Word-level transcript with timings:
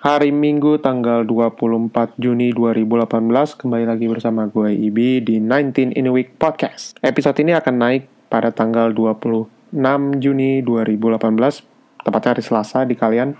Hari 0.00 0.32
Minggu 0.32 0.80
tanggal 0.80 1.28
24 1.28 2.16
Juni 2.16 2.56
2018 2.56 3.20
Kembali 3.60 3.84
lagi 3.84 4.08
bersama 4.08 4.48
gue 4.48 4.72
Ibi 4.72 5.20
di 5.20 5.36
19 5.36 5.92
in 5.92 6.08
a 6.08 6.12
Week 6.16 6.32
Podcast. 6.40 6.96
Episode 7.04 7.44
ini 7.44 7.52
akan 7.52 7.74
naik 7.76 8.08
pada 8.32 8.48
tanggal 8.48 8.96
26 8.96 9.76
Juni 10.24 10.64
2018 10.64 12.00
Tepatnya 12.00 12.32
hari 12.32 12.40
Selasa 12.40 12.88
di 12.88 12.96
kalian. 12.96 13.36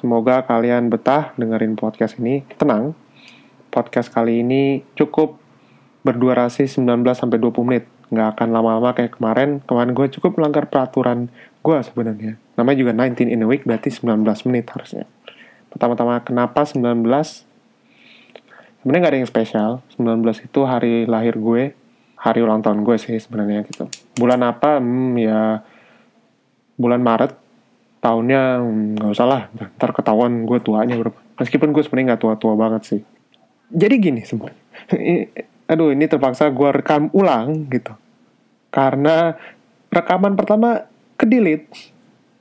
Semoga 0.00 0.48
kalian 0.48 0.88
betah 0.88 1.36
dengerin 1.36 1.76
podcast 1.76 2.16
ini. 2.24 2.40
Tenang 2.56 2.96
Podcast 3.68 4.08
kali 4.08 4.40
ini 4.40 4.80
cukup 4.96 5.36
berdurasi 6.08 6.72
19-20 6.72 7.36
menit. 7.68 7.84
Nggak 8.08 8.40
akan 8.40 8.48
lama-lama 8.48 8.96
kayak 8.96 9.20
kemarin. 9.20 9.60
Kemarin 9.68 9.92
gue 9.92 10.08
cukup 10.08 10.40
melanggar 10.40 10.72
peraturan 10.72 11.28
gue 11.60 11.78
sebenarnya. 11.84 12.40
Namanya 12.56 12.76
juga 12.80 12.92
19 12.96 13.28
in 13.28 13.44
a 13.44 13.48
Week 13.52 13.60
berarti 13.68 13.92
19 13.92 14.24
menit 14.48 14.72
harusnya 14.72 15.04
Pertama-tama 15.76 16.24
kenapa 16.24 16.64
19? 16.64 17.04
Sebenarnya 18.80 19.00
nggak 19.04 19.12
ada 19.12 19.20
yang 19.20 19.28
spesial. 19.28 19.70
19 20.00 20.24
itu 20.48 20.60
hari 20.64 21.04
lahir 21.04 21.36
gue, 21.36 21.76
hari 22.16 22.40
ulang 22.40 22.64
tahun 22.64 22.80
gue 22.80 22.96
sih 22.96 23.20
sebenarnya 23.20 23.60
gitu. 23.68 23.84
Bulan 24.16 24.40
apa? 24.40 24.80
Hmm, 24.80 25.20
ya 25.20 25.60
bulan 26.80 27.04
Maret. 27.04 27.36
Tahunnya 28.00 28.64
hmm, 28.64 28.96
nggak 28.96 29.08
hmm, 29.12 29.16
usah 29.20 29.26
lah, 29.28 29.42
ntar 29.76 29.92
ketahuan 29.92 30.48
gue 30.48 30.64
tuanya 30.64 30.96
berapa. 30.96 31.20
Meskipun 31.36 31.76
gue 31.76 31.84
sebenarnya 31.84 32.16
nggak 32.16 32.22
tua-tua 32.24 32.56
banget 32.56 32.82
sih. 32.88 33.00
Jadi 33.68 33.94
gini 34.00 34.24
semua. 34.24 34.48
Aduh 35.76 35.92
ini 35.92 36.08
terpaksa 36.08 36.48
gue 36.48 36.72
rekam 36.72 37.12
ulang 37.12 37.68
gitu. 37.68 37.92
Karena 38.72 39.36
rekaman 39.92 40.40
pertama 40.40 40.88
kedelete 41.20 41.95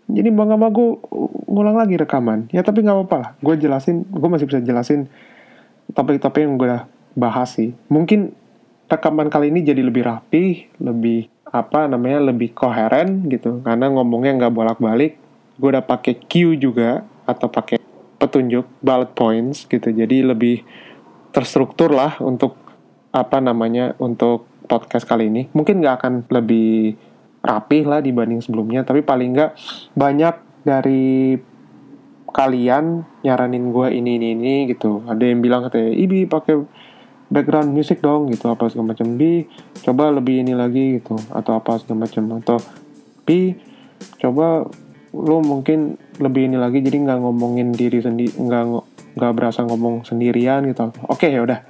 jadi 0.05 0.29
mau 0.29 0.45
gak 0.45 0.59
mau 0.61 0.69
gue 0.69 0.89
ngulang 1.49 1.77
lagi 1.77 1.95
rekaman. 1.97 2.51
Ya 2.53 2.61
tapi 2.61 2.85
nggak 2.85 2.95
apa-apa 2.99 3.17
lah. 3.17 3.29
Gue 3.41 3.55
jelasin 3.57 4.05
gue 4.05 4.29
masih 4.29 4.45
bisa 4.45 4.61
jelasin 4.61 5.09
topik-topik 5.95 6.45
yang 6.45 6.59
gue 6.59 6.67
udah 6.69 6.83
bahas 7.17 7.55
sih. 7.55 7.73
Mungkin 7.89 8.35
rekaman 8.85 9.33
kali 9.33 9.49
ini 9.49 9.65
jadi 9.65 9.81
lebih 9.81 10.05
rapi 10.05 10.69
lebih 10.77 11.25
apa 11.49 11.89
namanya 11.89 12.21
lebih 12.29 12.53
koheren 12.53 13.25
gitu. 13.31 13.63
Karena 13.65 13.89
ngomongnya 13.89 14.45
nggak 14.45 14.53
bolak-balik. 14.53 15.17
Gue 15.57 15.73
udah 15.73 15.85
pakai 15.85 16.19
cue 16.27 16.59
juga 16.59 17.01
atau 17.25 17.49
pakai 17.49 17.81
petunjuk 18.19 18.67
bullet 18.83 19.11
points 19.17 19.65
gitu. 19.65 19.89
Jadi 19.89 20.21
lebih 20.21 20.61
terstruktur 21.33 21.89
lah 21.89 22.19
untuk 22.21 22.55
apa 23.15 23.39
namanya 23.39 23.95
untuk 23.97 24.45
podcast 24.67 25.07
kali 25.07 25.31
ini. 25.31 25.47
Mungkin 25.55 25.79
nggak 25.79 25.95
akan 26.03 26.13
lebih 26.29 26.99
rapih 27.45 27.85
lah 27.85 28.01
dibanding 28.01 28.41
sebelumnya. 28.41 28.81
Tapi 28.81 29.05
paling 29.05 29.29
nggak 29.37 29.51
banyak 29.93 30.35
dari 30.65 31.37
kalian 32.35 33.05
nyaranin 33.23 33.71
gue 33.71 33.87
ini 33.95 34.19
ini 34.19 34.27
ini 34.35 34.55
gitu. 34.67 35.05
Ada 35.05 35.23
yang 35.23 35.39
bilang 35.39 35.63
katanya 35.69 35.93
ibi 35.95 36.27
pakai 36.27 36.59
background 37.31 37.71
music 37.71 38.03
dong 38.03 38.27
gitu 38.33 38.49
apa 38.51 38.67
segala 38.67 38.91
macam. 38.91 39.15
Bi 39.15 39.47
coba 39.85 40.11
lebih 40.11 40.43
ini 40.43 40.57
lagi 40.57 40.99
gitu 40.99 41.15
atau 41.31 41.55
apa 41.55 41.79
segala 41.79 42.09
macam. 42.09 42.23
Atau 42.41 42.57
bi 43.23 43.55
coba 44.19 44.67
lu 45.15 45.39
mungkin 45.39 45.95
lebih 46.19 46.51
ini 46.51 46.59
lagi 46.59 46.83
jadi 46.83 47.07
nggak 47.07 47.19
ngomongin 47.23 47.71
diri 47.71 48.03
sendiri 48.03 48.35
nggak 48.35 48.63
nggak 49.15 49.31
berasa 49.31 49.63
ngomong 49.63 50.03
sendirian 50.03 50.67
gitu. 50.67 50.91
Oke 51.07 51.31
ya 51.31 51.39
udah. 51.39 51.63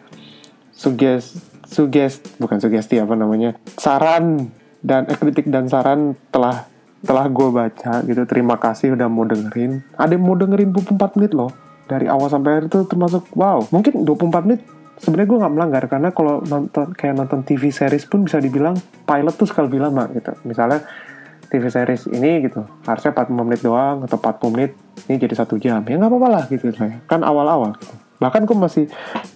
Sugest 0.73 1.55
sugest 1.65 2.37
bukan 2.41 2.57
sugesti 2.61 3.01
apa 3.01 3.17
namanya 3.17 3.57
saran 3.77 4.49
dan 4.85 5.09
eh, 5.09 5.17
kritik 5.17 5.49
dan 5.49 5.65
saran 5.65 6.13
telah 6.29 6.69
telah 7.01 7.25
gue 7.25 7.49
baca 7.49 8.05
gitu. 8.05 8.21
Terima 8.29 8.61
kasih 8.61 8.93
udah 8.93 9.09
mau 9.09 9.25
dengerin. 9.25 9.81
Ada 9.97 10.13
yang 10.13 10.23
mau 10.25 10.37
dengerin 10.37 10.69
24 10.69 11.17
menit 11.17 11.33
loh. 11.33 11.49
Dari 11.85 12.09
awal 12.09 12.29
sampai 12.29 12.57
akhir 12.57 12.65
itu 12.69 12.79
termasuk 12.85 13.29
wow. 13.33 13.65
Mungkin 13.73 14.05
24 14.05 14.45
menit 14.45 14.61
sebenarnya 15.01 15.27
gue 15.27 15.39
nggak 15.41 15.53
melanggar 15.53 15.83
karena 15.89 16.09
kalau 16.13 16.41
nonton 16.45 16.93
kayak 16.93 17.17
nonton 17.17 17.43
TV 17.43 17.69
series 17.69 18.07
pun 18.07 18.25
bisa 18.25 18.39
dibilang 18.39 18.77
pilot 19.05 19.33
tuh 19.33 19.49
sekali 19.49 19.81
lama 19.81 20.05
gitu. 20.13 20.33
Misalnya 20.45 20.85
TV 21.45 21.69
series 21.69 22.09
ini 22.09 22.45
gitu 22.45 22.65
harusnya 22.89 23.13
45 23.13 23.45
menit 23.45 23.61
doang 23.61 24.05
atau 24.05 24.17
40 24.17 24.53
menit 24.53 24.71
ini 25.09 25.15
jadi 25.21 25.33
satu 25.37 25.57
jam. 25.61 25.81
Ya 25.85 25.97
nggak 25.97 26.09
apa-apa 26.09 26.29
lah 26.29 26.43
gitu 26.49 26.69
kan 27.05 27.21
awal-awal 27.21 27.73
gitu 27.81 28.04
bahkan 28.17 28.47
gue 28.47 28.55
masih 28.55 28.85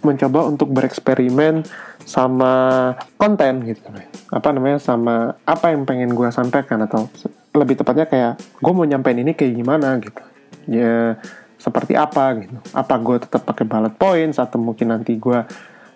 mencoba 0.02 0.48
untuk 0.48 0.72
bereksperimen 0.72 1.68
sama 2.08 2.96
konten 3.20 3.68
gitu. 3.68 3.84
Apa 4.32 4.56
namanya 4.56 4.80
sama 4.80 5.36
apa 5.44 5.76
yang 5.76 5.84
pengen 5.84 6.16
gue 6.16 6.30
sampaikan 6.32 6.82
atau 6.84 7.12
lebih 7.54 7.80
tepatnya 7.80 8.08
kayak 8.08 8.34
gue 8.40 8.74
mau 8.74 8.88
nyampein 8.88 9.20
ini 9.20 9.36
kayak 9.36 9.54
gimana 9.54 10.00
gitu. 10.00 10.24
Ya 10.70 11.20
seperti 11.60 12.00
apa 12.00 12.40
gitu. 12.40 12.56
Apa 12.72 12.96
gue 12.98 13.20
tetap 13.20 13.44
pakai 13.44 13.68
bullet 13.68 13.96
points 14.00 14.40
atau 14.40 14.58
mungkin 14.58 14.96
nanti 14.96 15.20
gue 15.20 15.44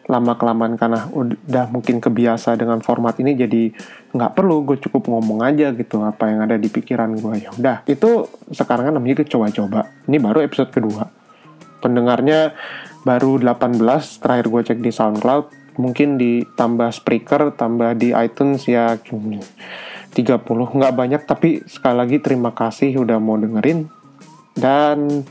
lama 0.04 0.36
kelamaan 0.36 0.76
karena 0.76 1.08
udah 1.16 1.72
mungkin 1.72 2.04
kebiasa 2.04 2.60
dengan 2.60 2.84
format 2.84 3.16
ini 3.24 3.40
jadi 3.40 3.72
nggak 4.12 4.36
perlu 4.36 4.68
gue 4.68 4.78
cukup 4.84 5.08
ngomong 5.08 5.48
aja 5.48 5.72
gitu 5.72 6.04
apa 6.04 6.28
yang 6.28 6.44
ada 6.44 6.60
di 6.60 6.68
pikiran 6.68 7.16
gue 7.16 7.48
ya 7.48 7.50
udah 7.56 7.88
itu 7.88 8.28
sekarang 8.52 8.92
kan 8.92 8.94
namanya 9.00 9.24
coba-coba 9.24 9.88
ini 10.12 10.20
baru 10.20 10.44
episode 10.44 10.76
kedua 10.76 11.08
pendengarnya 11.84 12.56
baru 13.04 13.36
18 13.36 13.84
terakhir 14.24 14.48
gue 14.48 14.62
cek 14.72 14.80
di 14.80 14.92
SoundCloud. 14.96 15.76
Mungkin 15.76 16.16
ditambah 16.16 16.90
Spreaker 16.96 17.52
tambah 17.60 17.98
di 18.00 18.16
iTunes 18.16 18.64
ya 18.70 18.96
30 18.96 20.40
nggak 20.48 20.94
banyak 20.94 21.22
tapi 21.26 21.66
sekali 21.66 21.96
lagi 21.98 22.18
terima 22.24 22.56
kasih 22.56 22.96
udah 23.04 23.20
mau 23.20 23.36
dengerin. 23.36 23.92
Dan 24.56 25.26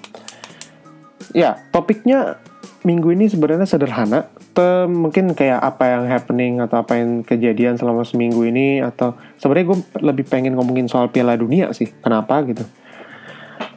ya 1.33 1.57
topiknya 1.73 2.43
minggu 2.83 3.15
ini 3.15 3.31
sebenarnya 3.31 3.65
sederhana. 3.65 4.29
Te, 4.53 4.85
mungkin 4.85 5.33
kayak 5.33 5.65
apa 5.65 5.97
yang 5.97 6.05
happening 6.13 6.61
atau 6.61 6.85
apa 6.85 7.01
yang 7.01 7.25
kejadian 7.25 7.81
selama 7.81 8.05
seminggu 8.05 8.45
ini 8.45 8.85
atau 8.85 9.17
sebenarnya 9.41 9.67
gue 9.73 9.79
lebih 10.05 10.29
pengen 10.29 10.59
ngomongin 10.59 10.91
soal 10.93 11.09
Piala 11.09 11.39
Dunia 11.39 11.73
sih. 11.73 11.89
Kenapa 12.05 12.45
gitu? 12.45 12.67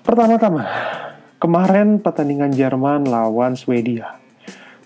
Pertama-tama 0.04 0.68
Kemarin 1.46 2.02
pertandingan 2.02 2.50
Jerman 2.58 3.06
lawan 3.06 3.54
Swedia. 3.54 4.18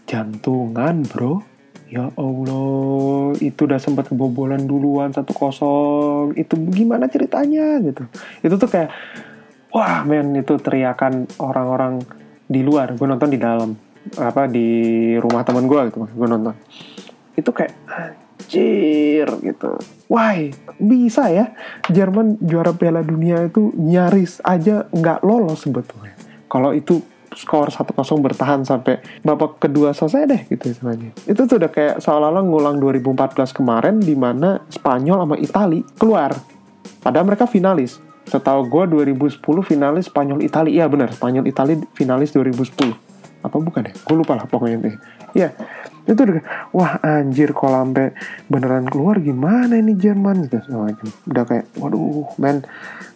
Jantungan 0.03 1.07
bro. 1.07 1.39
Ya 1.87 2.11
Allah, 2.19 3.31
itu 3.39 3.63
udah 3.63 3.79
sempat 3.79 4.11
kebobolan 4.11 4.67
duluan 4.67 5.15
satu 5.15 5.31
kosong. 5.31 6.35
Itu 6.35 6.59
gimana 6.75 7.07
ceritanya 7.07 7.79
gitu. 7.79 8.03
Itu 8.43 8.59
tuh 8.59 8.67
kayak, 8.67 8.91
wah 9.71 10.03
men 10.03 10.35
itu 10.35 10.59
teriakan 10.59 11.31
orang-orang 11.39 12.03
di 12.43 12.59
luar. 12.59 12.91
Gue 12.99 13.07
nonton 13.07 13.31
di 13.31 13.39
dalam, 13.39 13.79
apa 14.19 14.51
di 14.51 15.15
rumah 15.15 15.47
teman 15.47 15.63
gue 15.63 15.95
gitu. 15.95 16.11
Gue 16.11 16.27
nonton. 16.27 16.59
Itu 17.39 17.55
kayak, 17.55 17.71
anjir 17.87 19.31
gitu. 19.47 19.79
Why 20.11 20.51
bisa 20.75 21.31
ya 21.31 21.55
Jerman 21.87 22.35
juara 22.43 22.75
Piala 22.75 22.99
Dunia 22.99 23.47
itu 23.47 23.71
nyaris 23.79 24.43
aja 24.43 24.91
nggak 24.91 25.23
lolos 25.23 25.63
sebetulnya 25.63 26.19
kalau 26.49 26.73
itu 26.73 26.99
skor 27.35 27.69
1-0 27.69 27.93
bertahan 28.25 28.65
sampai 28.65 29.01
babak 29.21 29.61
kedua 29.61 29.93
selesai 29.93 30.25
deh 30.25 30.41
gitu 30.49 30.73
istilahnya. 30.73 31.13
Itu 31.29 31.45
tuh 31.45 31.61
udah 31.61 31.69
kayak 31.69 31.95
seolah-olah 32.01 32.43
ngulang 32.45 32.81
2014 32.81 33.53
kemarin 33.53 34.01
di 34.01 34.17
mana 34.17 34.65
Spanyol 34.69 35.17
sama 35.25 35.35
Itali 35.37 35.79
keluar. 35.97 36.33
Padahal 36.99 37.29
mereka 37.29 37.45
finalis. 37.45 38.01
Setahu 38.29 38.69
gue 38.69 38.83
2010 39.09 39.41
finalis 39.65 40.09
Spanyol 40.09 40.45
Itali. 40.45 40.77
Iya 40.77 40.89
benar, 40.89 41.13
Spanyol 41.13 41.45
Itali 41.49 41.77
finalis 41.93 42.33
2010. 42.33 42.93
Apa 43.45 43.55
bukan 43.55 43.87
ya? 43.87 43.93
Gue 43.93 44.15
lupa 44.19 44.33
lah 44.35 44.45
pokoknya 44.49 44.77
itu. 44.81 44.89
Iya. 45.37 45.53
Itu 46.09 46.25
udah 46.25 46.41
wah 46.73 46.97
anjir 47.05 47.53
kalau 47.53 47.85
sampai 47.85 48.17
beneran 48.49 48.89
keluar 48.89 49.21
gimana 49.21 49.77
ini 49.77 49.93
Jerman 49.93 50.49
gitu 50.49 50.57
Udah 51.29 51.43
kayak 51.45 51.69
waduh 51.77 52.25
men 52.41 52.65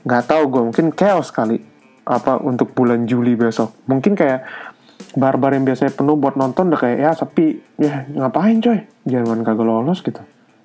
nggak 0.06 0.30
tahu 0.30 0.44
gue 0.46 0.62
mungkin 0.70 0.94
chaos 0.94 1.34
kali 1.34 1.73
apa 2.04 2.40
untuk 2.40 2.76
bulan 2.76 3.08
Juli 3.08 3.36
besok. 3.36 3.76
Mungkin 3.88 4.16
kayak 4.16 4.44
barbar 5.16 5.56
yang 5.56 5.64
biasanya 5.68 5.94
penuh 5.94 6.16
buat 6.20 6.36
nonton 6.36 6.72
udah 6.72 6.80
kayak 6.80 6.98
ya 7.00 7.12
sepi. 7.16 7.60
Ya 7.80 8.08
ngapain 8.12 8.60
coy? 8.60 8.84
Jerman 9.08 9.44
kagak 9.44 9.66
lolos 9.68 10.04
gitu. 10.04 10.22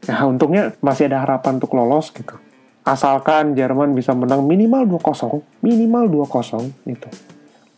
Ya 0.06 0.24
untungnya 0.26 0.74
masih 0.82 1.10
ada 1.10 1.22
harapan 1.26 1.58
untuk 1.62 1.74
lolos 1.74 2.10
gitu. 2.14 2.38
Asalkan 2.86 3.52
Jerman 3.52 3.92
bisa 3.92 4.16
menang 4.16 4.48
minimal 4.48 4.88
2-0 4.88 5.44
minimal 5.60 6.26
2-0 6.26 6.88
gitu. 6.88 7.08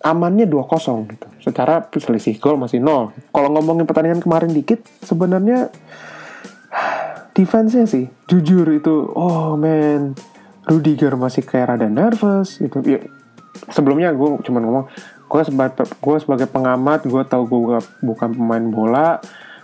Amannya 0.01 0.47
2-0 0.49 1.11
gitu. 1.11 1.29
Secara 1.43 1.85
selisih 1.93 2.39
gol 2.41 2.57
masih 2.57 2.81
nol. 2.81 3.13
Kalau 3.35 3.49
ngomongin 3.53 3.85
pertandingan 3.85 4.23
kemarin 4.23 4.55
dikit 4.55 4.81
sebenarnya 5.05 5.69
defense-nya 7.37 7.85
sih 7.89 8.07
jujur 8.31 8.69
itu 8.71 9.11
oh 9.13 9.57
man 9.59 10.15
Rudiger 10.71 11.19
masih 11.19 11.43
kayak 11.43 11.75
rada 11.75 11.89
nervous 11.91 12.63
gitu. 12.63 12.79
Ya, 12.87 13.01
sebelumnya 13.69 14.15
gue 14.17 14.41
cuma 14.47 14.65
ngomong 14.65 14.89
gue 15.31 15.43
sebagai 15.45 15.85
gue 15.87 16.17
sebagai 16.19 16.49
pengamat 16.49 17.05
gue 17.05 17.23
tahu 17.29 17.45
gue 17.47 17.79
bukan 18.03 18.29
pemain 18.33 18.67
bola 18.67 19.21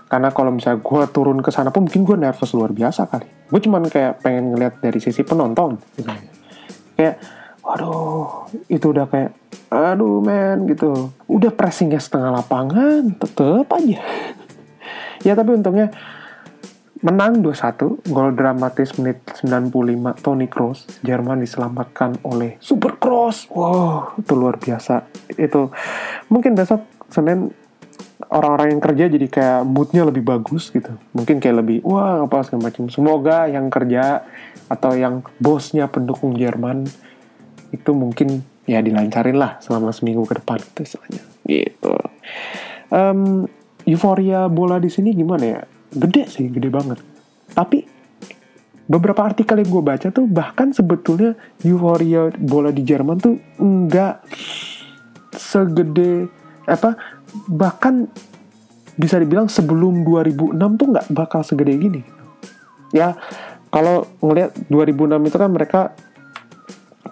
karena 0.07 0.31
kalau 0.31 0.55
misalnya 0.55 0.79
gue 0.79 1.03
turun 1.11 1.43
ke 1.43 1.51
sana 1.51 1.75
pun 1.75 1.91
mungkin 1.91 2.07
gue 2.07 2.15
nervous 2.15 2.55
luar 2.55 2.71
biasa 2.71 3.11
kali. 3.11 3.27
Gue 3.51 3.59
cuman 3.59 3.91
kayak 3.91 4.23
pengen 4.23 4.55
ngeliat 4.55 4.79
dari 4.79 5.03
sisi 5.03 5.27
penonton. 5.27 5.83
Gitu 5.99 6.11
kayak 6.97 7.21
waduh 7.61 8.49
itu 8.73 8.87
udah 8.95 9.11
kayak 9.11 9.35
aduh 9.67 10.23
men 10.23 10.71
gitu. 10.71 11.11
Udah 11.27 11.51
pressingnya 11.51 11.99
setengah 11.99 12.39
lapangan 12.39 13.19
tetep 13.19 13.67
aja. 13.67 14.01
Ya 15.25 15.35
tapi 15.35 15.59
untungnya 15.59 15.91
menang 17.05 17.45
2-1 17.45 18.09
gol 18.09 18.33
dramatis 18.33 18.97
menit 18.97 19.21
95 19.45 20.25
Toni 20.25 20.49
Kroos 20.49 20.89
Jerman 21.05 21.45
diselamatkan 21.45 22.25
oleh 22.25 22.57
Super 22.63 22.97
Kroos. 22.97 23.45
Wow 23.53 24.17
itu 24.17 24.33
luar 24.33 24.57
biasa. 24.57 25.05
Itu 25.37 25.73
mungkin 26.33 26.57
besok 26.57 26.85
Senin 27.13 27.53
orang-orang 28.33 28.77
yang 28.77 28.83
kerja 28.83 29.05
jadi 29.13 29.27
kayak 29.29 29.61
moodnya 29.69 30.09
lebih 30.09 30.25
bagus 30.25 30.73
gitu. 30.73 30.97
Mungkin 31.13 31.37
kayak 31.37 31.57
lebih 31.61 31.79
wah 31.85 32.25
apa 32.25 32.41
segala 32.49 32.73
macam. 32.73 32.89
Semoga 32.89 33.45
yang 33.45 33.69
kerja 33.69 34.25
atau 34.73 34.97
yang 34.97 35.21
bosnya 35.37 35.93
pendukung 35.93 36.33
Jerman 36.33 36.89
itu 37.77 37.91
mungkin 37.93 38.41
ya 38.65 38.81
dilancarin 38.81 39.37
lah 39.37 39.61
selama 39.61 39.93
seminggu 39.93 40.25
ke 40.25 40.41
depan 40.41 40.59
gitu 40.65 40.81
istilahnya. 40.83 41.23
Gitu. 41.45 41.95
Um, 42.89 43.45
euforia 43.85 44.49
bola 44.49 44.81
di 44.81 44.91
sini 44.91 45.15
gimana 45.15 45.45
ya 45.45 45.63
gede 45.93 46.23
sih 46.27 46.47
gede 46.51 46.69
banget. 46.73 46.99
Tapi 47.53 47.87
beberapa 48.87 49.27
artikel 49.27 49.59
yang 49.59 49.71
gue 49.71 49.83
baca 49.83 50.09
tuh 50.15 50.27
bahkan 50.31 50.71
sebetulnya 50.71 51.35
euforia 51.67 52.31
bola 52.39 52.71
di 52.71 52.87
Jerman 52.87 53.19
tuh 53.19 53.35
enggak 53.59 54.23
segede 55.35 56.31
apa 56.67 56.95
bahkan 57.51 58.07
bisa 58.97 59.21
dibilang 59.21 59.51
sebelum 59.51 60.07
2006 60.07 60.81
tuh 60.81 60.87
nggak 60.89 61.07
bakal 61.13 61.41
segede 61.45 61.77
gini. 61.77 62.01
Ya 62.95 63.19
kalau 63.69 64.09
ngelihat 64.23 64.57
2006 64.71 65.29
itu 65.29 65.37
kan 65.37 65.51
mereka 65.53 65.81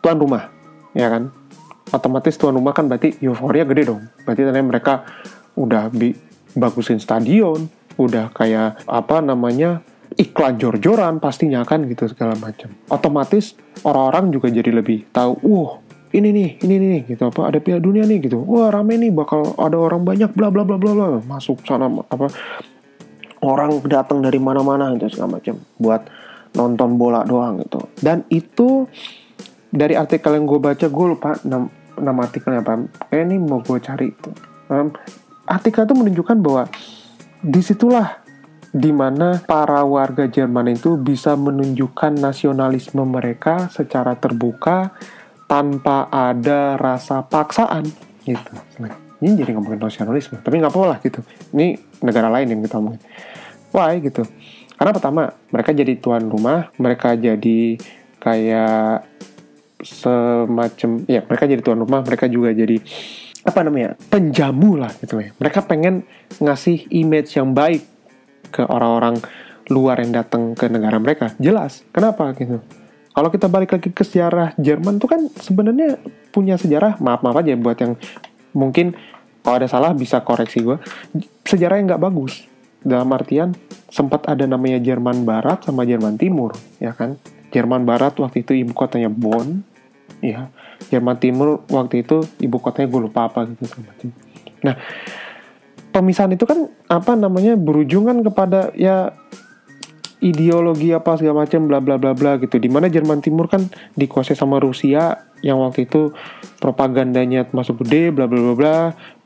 tuan 0.00 0.16
rumah 0.16 0.48
ya 0.94 1.10
kan? 1.10 1.34
Otomatis 1.92 2.34
tuan 2.40 2.56
rumah 2.56 2.72
kan 2.72 2.88
berarti 2.88 3.18
euforia 3.20 3.66
gede 3.66 3.92
dong. 3.92 4.02
Berarti 4.24 4.46
mereka 4.62 5.04
udah 5.54 5.90
bi 5.90 6.14
bagusin 6.54 7.02
stadion 7.02 7.66
udah 7.96 8.30
kayak 8.34 8.82
apa 8.86 9.22
namanya 9.22 9.82
iklan 10.14 10.58
jor-joran 10.58 11.18
pastinya 11.18 11.66
kan 11.66 11.86
gitu 11.86 12.06
segala 12.10 12.38
macam. 12.38 12.70
Otomatis 12.90 13.58
orang-orang 13.82 14.30
juga 14.30 14.50
jadi 14.50 14.70
lebih 14.70 15.10
tahu 15.10 15.32
uh 15.42 15.70
ini 16.14 16.30
nih 16.30 16.48
ini 16.62 16.74
nih 16.78 17.00
gitu 17.10 17.26
apa 17.26 17.50
ada 17.50 17.58
piala 17.58 17.82
dunia 17.82 18.06
nih 18.06 18.22
gitu. 18.22 18.38
Wah 18.46 18.70
rame 18.70 18.94
nih 18.98 19.10
bakal 19.10 19.54
ada 19.58 19.74
orang 19.74 20.06
banyak 20.06 20.30
bla 20.34 20.50
bla 20.50 20.62
bla 20.62 20.78
bla 20.78 20.92
bla 20.94 21.06
masuk 21.26 21.62
sana 21.66 21.90
apa 21.90 22.30
orang 23.42 23.82
datang 23.90 24.22
dari 24.22 24.38
mana-mana 24.38 24.94
gitu 24.94 25.18
segala 25.18 25.42
macam 25.42 25.58
buat 25.76 26.06
nonton 26.54 26.94
bola 26.94 27.26
doang 27.26 27.58
gitu. 27.66 27.82
Dan 27.98 28.22
itu 28.30 28.86
dari 29.74 29.98
artikel 29.98 30.38
yang 30.38 30.46
gue 30.46 30.62
baca 30.62 30.86
gue 30.86 31.06
lupa 31.10 31.34
nama, 31.42 31.66
nama 31.98 32.20
artikelnya 32.22 32.62
apa. 32.62 32.86
Kayak 33.10 33.24
ini 33.26 33.36
mau 33.42 33.58
gue 33.58 33.78
cari 33.82 34.06
itu 34.14 34.30
artikel 35.44 35.84
itu 35.84 35.94
menunjukkan 35.94 36.36
bahwa 36.40 36.64
di 37.44 37.60
situlah 37.60 38.24
di 38.74 38.90
mana 38.90 39.38
para 39.44 39.84
warga 39.84 40.26
Jerman 40.26 40.72
itu 40.72 40.96
bisa 40.96 41.36
menunjukkan 41.36 42.16
nasionalisme 42.18 43.04
mereka 43.04 43.68
secara 43.70 44.16
terbuka 44.16 44.96
tanpa 45.46 46.08
ada 46.08 46.80
rasa 46.80 47.22
paksaan. 47.22 47.86
Gitu. 48.24 48.52
Ini 49.20 49.30
jadi 49.36 49.54
ngomongin 49.54 49.78
nasionalisme 49.78 50.40
tapi 50.40 50.58
nggak 50.58 50.72
apa 50.72 50.80
lah 50.88 50.98
gitu. 51.04 51.20
Ini 51.52 51.78
negara 52.02 52.32
lain 52.32 52.50
yang 52.50 52.60
kita 52.64 52.80
ngomongin 52.80 53.02
why? 53.70 54.00
Gitu. 54.00 54.24
Karena 54.74 54.90
pertama 54.90 55.22
mereka 55.52 55.70
jadi 55.70 55.92
tuan 56.00 56.26
rumah 56.26 56.72
mereka 56.80 57.14
jadi 57.14 57.78
kayak 58.18 59.06
semacam 59.84 60.90
ya 61.04 61.20
mereka 61.20 61.44
jadi 61.44 61.60
tuan 61.60 61.78
rumah 61.78 62.00
mereka 62.00 62.24
juga 62.26 62.56
jadi 62.56 62.80
apa 63.44 63.60
namanya 63.60 63.94
penjamu 64.08 64.80
lah 64.80 64.90
gitu 64.98 65.20
ya. 65.20 65.30
Mereka 65.36 65.68
pengen 65.68 66.08
ngasih 66.40 66.88
image 66.88 67.36
yang 67.36 67.52
baik 67.52 67.84
ke 68.48 68.64
orang-orang 68.64 69.20
luar 69.68 70.00
yang 70.00 70.12
datang 70.16 70.56
ke 70.56 70.68
negara 70.68 70.96
mereka. 70.96 71.32
Jelas. 71.36 71.84
Kenapa? 71.92 72.32
Gitu. 72.32 72.60
Kalau 73.14 73.28
kita 73.30 73.46
balik 73.46 73.76
lagi 73.76 73.94
ke 73.94 74.02
sejarah 74.02 74.56
Jerman 74.58 74.98
tuh 74.98 75.06
kan 75.06 75.20
sebenarnya 75.38 76.02
punya 76.34 76.58
sejarah 76.58 76.98
maaf 76.98 77.22
maaf 77.22 77.38
aja 77.38 77.54
buat 77.54 77.78
yang 77.78 77.94
mungkin 78.50 78.98
kalau 79.44 79.60
ada 79.60 79.68
salah 79.70 79.94
bisa 79.94 80.18
koreksi 80.24 80.64
gue 80.64 80.80
sejarah 81.46 81.78
yang 81.78 81.94
nggak 81.94 82.02
bagus. 82.02 82.48
Dalam 82.84 83.08
artian 83.16 83.56
sempat 83.88 84.28
ada 84.28 84.44
namanya 84.44 84.76
Jerman 84.82 85.24
Barat 85.24 85.64
sama 85.64 85.86
Jerman 85.86 86.18
Timur 86.18 86.56
ya 86.82 86.90
kan? 86.96 87.20
Jerman 87.54 87.86
Barat 87.86 88.18
waktu 88.18 88.42
itu 88.42 88.52
ibu 88.56 88.74
kotanya 88.74 89.08
Bonn 89.12 89.62
ya 90.24 90.48
Jerman 90.88 91.20
Timur 91.20 91.68
waktu 91.68 92.00
itu 92.00 92.24
ibu 92.40 92.56
kotanya 92.56 92.88
gue 92.88 93.00
lupa 93.04 93.28
apa 93.28 93.44
gitu. 93.44 93.64
Nah 94.64 94.80
pemisahan 95.92 96.32
itu 96.32 96.48
kan 96.48 96.72
apa 96.88 97.12
namanya 97.14 97.54
berujungan 97.54 98.24
kepada 98.24 98.72
ya 98.74 99.12
ideologi 100.24 100.88
apa 100.96 101.20
segala 101.20 101.44
macam 101.44 101.68
bla 101.68 101.84
bla 101.84 102.00
bla 102.00 102.16
bla 102.16 102.40
gitu. 102.40 102.56
Di 102.56 102.72
mana 102.72 102.88
Jerman 102.88 103.20
Timur 103.20 103.46
kan 103.46 103.68
dikuasai 103.94 104.34
sama 104.34 104.56
Rusia 104.56 105.28
yang 105.44 105.60
waktu 105.60 105.84
itu 105.84 106.16
propagandanya 106.56 107.44
masuk 107.52 107.84
gede 107.84 108.08
bla 108.08 108.24
bla 108.24 108.40
bla 108.40 108.54
bla 108.56 108.76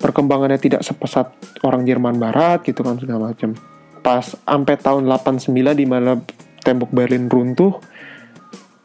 perkembangannya 0.02 0.58
tidak 0.58 0.82
sepesat 0.82 1.30
orang 1.62 1.86
Jerman 1.86 2.18
Barat 2.18 2.66
gitu 2.66 2.82
kan 2.82 2.98
segala 2.98 3.30
macam. 3.30 3.54
Pas 4.02 4.34
sampai 4.34 4.74
tahun 4.74 5.06
89 5.06 5.54
di 5.78 5.86
mana 5.86 6.18
tembok 6.66 6.90
Berlin 6.90 7.30
runtuh 7.30 7.78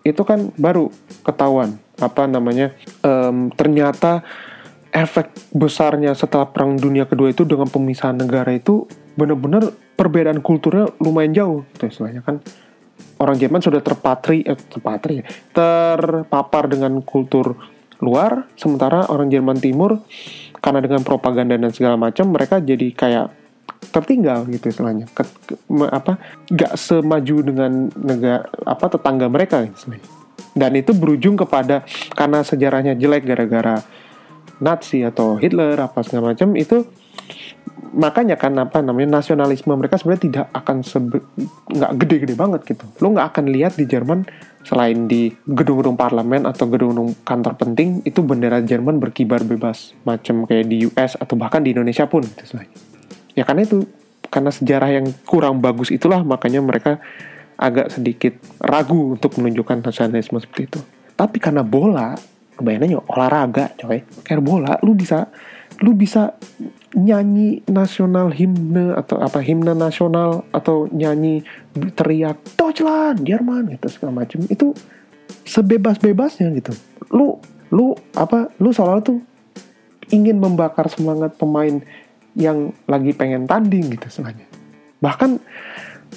itu 0.04 0.22
kan 0.22 0.52
baru 0.60 0.92
ketahuan 1.24 1.80
apa 2.02 2.26
namanya 2.26 2.74
um, 3.06 3.54
ternyata 3.54 4.26
efek 4.94 5.34
besarnya 5.50 6.14
setelah 6.14 6.46
perang 6.50 6.78
dunia 6.78 7.10
kedua 7.10 7.34
itu 7.34 7.46
dengan 7.46 7.66
pemisahan 7.66 8.14
negara 8.14 8.54
itu 8.54 8.86
benar-benar 9.18 9.74
perbedaan 9.98 10.42
kulturnya 10.42 10.90
lumayan 11.02 11.34
jauh 11.34 11.60
gitu 11.76 11.90
istilahnya 11.90 12.22
kan. 12.22 12.42
Orang 13.18 13.40
Jerman 13.40 13.62
sudah 13.62 13.82
terpatri 13.82 14.46
eh, 14.46 14.58
terpatri 14.58 15.22
ya, 15.22 15.26
terpapar 15.54 16.70
dengan 16.70 17.02
kultur 17.02 17.56
luar 18.04 18.46
sementara 18.60 19.08
orang 19.10 19.32
Jerman 19.32 19.58
Timur 19.64 20.02
karena 20.60 20.84
dengan 20.84 21.02
propaganda 21.08 21.56
dan 21.56 21.72
segala 21.72 21.96
macam 21.96 22.30
mereka 22.36 22.60
jadi 22.60 22.92
kayak 22.92 23.28
tertinggal 23.96 24.44
gitu 24.50 24.70
istilahnya. 24.70 25.08
Ke, 25.14 25.24
ke, 25.24 25.56
apa 25.88 26.20
gak 26.52 26.74
semaju 26.76 27.36
dengan 27.42 27.72
negara 27.96 28.50
apa 28.66 28.86
tetangga 28.92 29.30
mereka 29.32 29.64
istilahnya 29.64 30.23
dan 30.54 30.78
itu 30.78 30.94
berujung 30.94 31.38
kepada 31.38 31.86
karena 32.14 32.46
sejarahnya 32.46 32.94
jelek 32.98 33.26
gara-gara 33.26 33.82
Nazi 34.62 35.02
atau 35.02 35.36
Hitler 35.36 35.76
apa 35.76 36.06
segala 36.06 36.32
macam 36.32 36.54
itu 36.56 36.86
makanya 37.94 38.38
kan 38.42 38.58
apa 38.58 38.82
namanya 38.82 39.22
nasionalisme 39.22 39.70
mereka 39.78 40.02
sebenarnya 40.02 40.24
tidak 40.26 40.46
akan 40.54 40.82
nggak 41.70 41.92
gede-gede 42.02 42.34
banget 42.34 42.62
gitu. 42.66 42.86
Lo 43.02 43.14
nggak 43.14 43.28
akan 43.34 43.46
lihat 43.54 43.78
di 43.78 43.86
Jerman 43.86 44.26
selain 44.66 45.06
di 45.06 45.30
gedung-gedung 45.46 46.00
parlemen 46.00 46.48
atau 46.50 46.66
gedung-gedung 46.72 47.14
kantor 47.22 47.54
penting 47.60 48.02
itu 48.08 48.24
bendera 48.24 48.64
Jerman 48.64 48.98
berkibar 48.98 49.44
bebas 49.44 49.94
macam 50.08 50.48
kayak 50.48 50.66
di 50.72 50.88
US 50.90 51.20
atau 51.20 51.36
bahkan 51.36 51.62
di 51.62 51.76
Indonesia 51.76 52.08
pun 52.08 52.24
gitu 52.24 52.58
ya 53.36 53.44
karena 53.44 53.68
itu 53.68 53.84
karena 54.32 54.50
sejarah 54.50 54.90
yang 54.90 55.06
kurang 55.28 55.60
bagus 55.60 55.92
itulah 55.92 56.24
makanya 56.24 56.64
mereka 56.64 57.04
agak 57.64 57.96
sedikit 57.96 58.36
ragu 58.60 59.16
untuk 59.16 59.40
menunjukkan 59.40 59.88
nasionalisme 59.88 60.36
seperti 60.44 60.68
itu. 60.68 60.80
Tapi 61.16 61.40
karena 61.40 61.64
bola 61.64 62.12
kebayangannya 62.60 63.00
olahraga 63.08 63.72
coy. 63.80 64.04
Kayak 64.28 64.44
bola 64.44 64.76
lu 64.84 64.92
bisa 65.00 65.32
lu 65.80 65.96
bisa 65.96 66.36
nyanyi 66.94 67.66
nasional 67.66 68.30
himne 68.30 68.94
atau 68.94 69.18
apa 69.24 69.42
himne 69.42 69.74
nasional 69.74 70.46
atau 70.54 70.86
nyanyi 70.92 71.42
teriak 71.98 72.38
Deutschland 72.60 73.26
Jerman 73.26 73.74
gitu 73.74 73.88
segala 73.90 74.22
macam 74.22 74.46
itu 74.52 74.76
sebebas-bebasnya 75.48 76.52
gitu. 76.60 76.76
Lu 77.16 77.40
lu 77.74 77.96
apa 78.14 78.52
lu 78.60 78.70
seolah 78.70 79.02
tuh 79.02 79.24
ingin 80.14 80.38
membakar 80.38 80.86
semangat 80.92 81.34
pemain 81.40 81.82
yang 82.38 82.70
lagi 82.86 83.14
pengen 83.14 83.50
tanding 83.50 83.94
gitu 83.94 84.10
sebenarnya 84.10 84.46
bahkan 85.04 85.38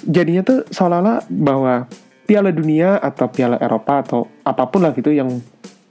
jadinya 0.05 0.43
tuh 0.45 0.59
seolah-olah 0.69 1.25
bahwa 1.31 1.87
Piala 2.27 2.51
Dunia 2.51 2.99
atau 2.99 3.31
Piala 3.31 3.55
Eropa 3.57 4.03
atau 4.03 4.27
apa 4.43 4.67
pun 4.67 4.83
lah 4.83 4.91
gitu 4.91 5.15
yang 5.15 5.39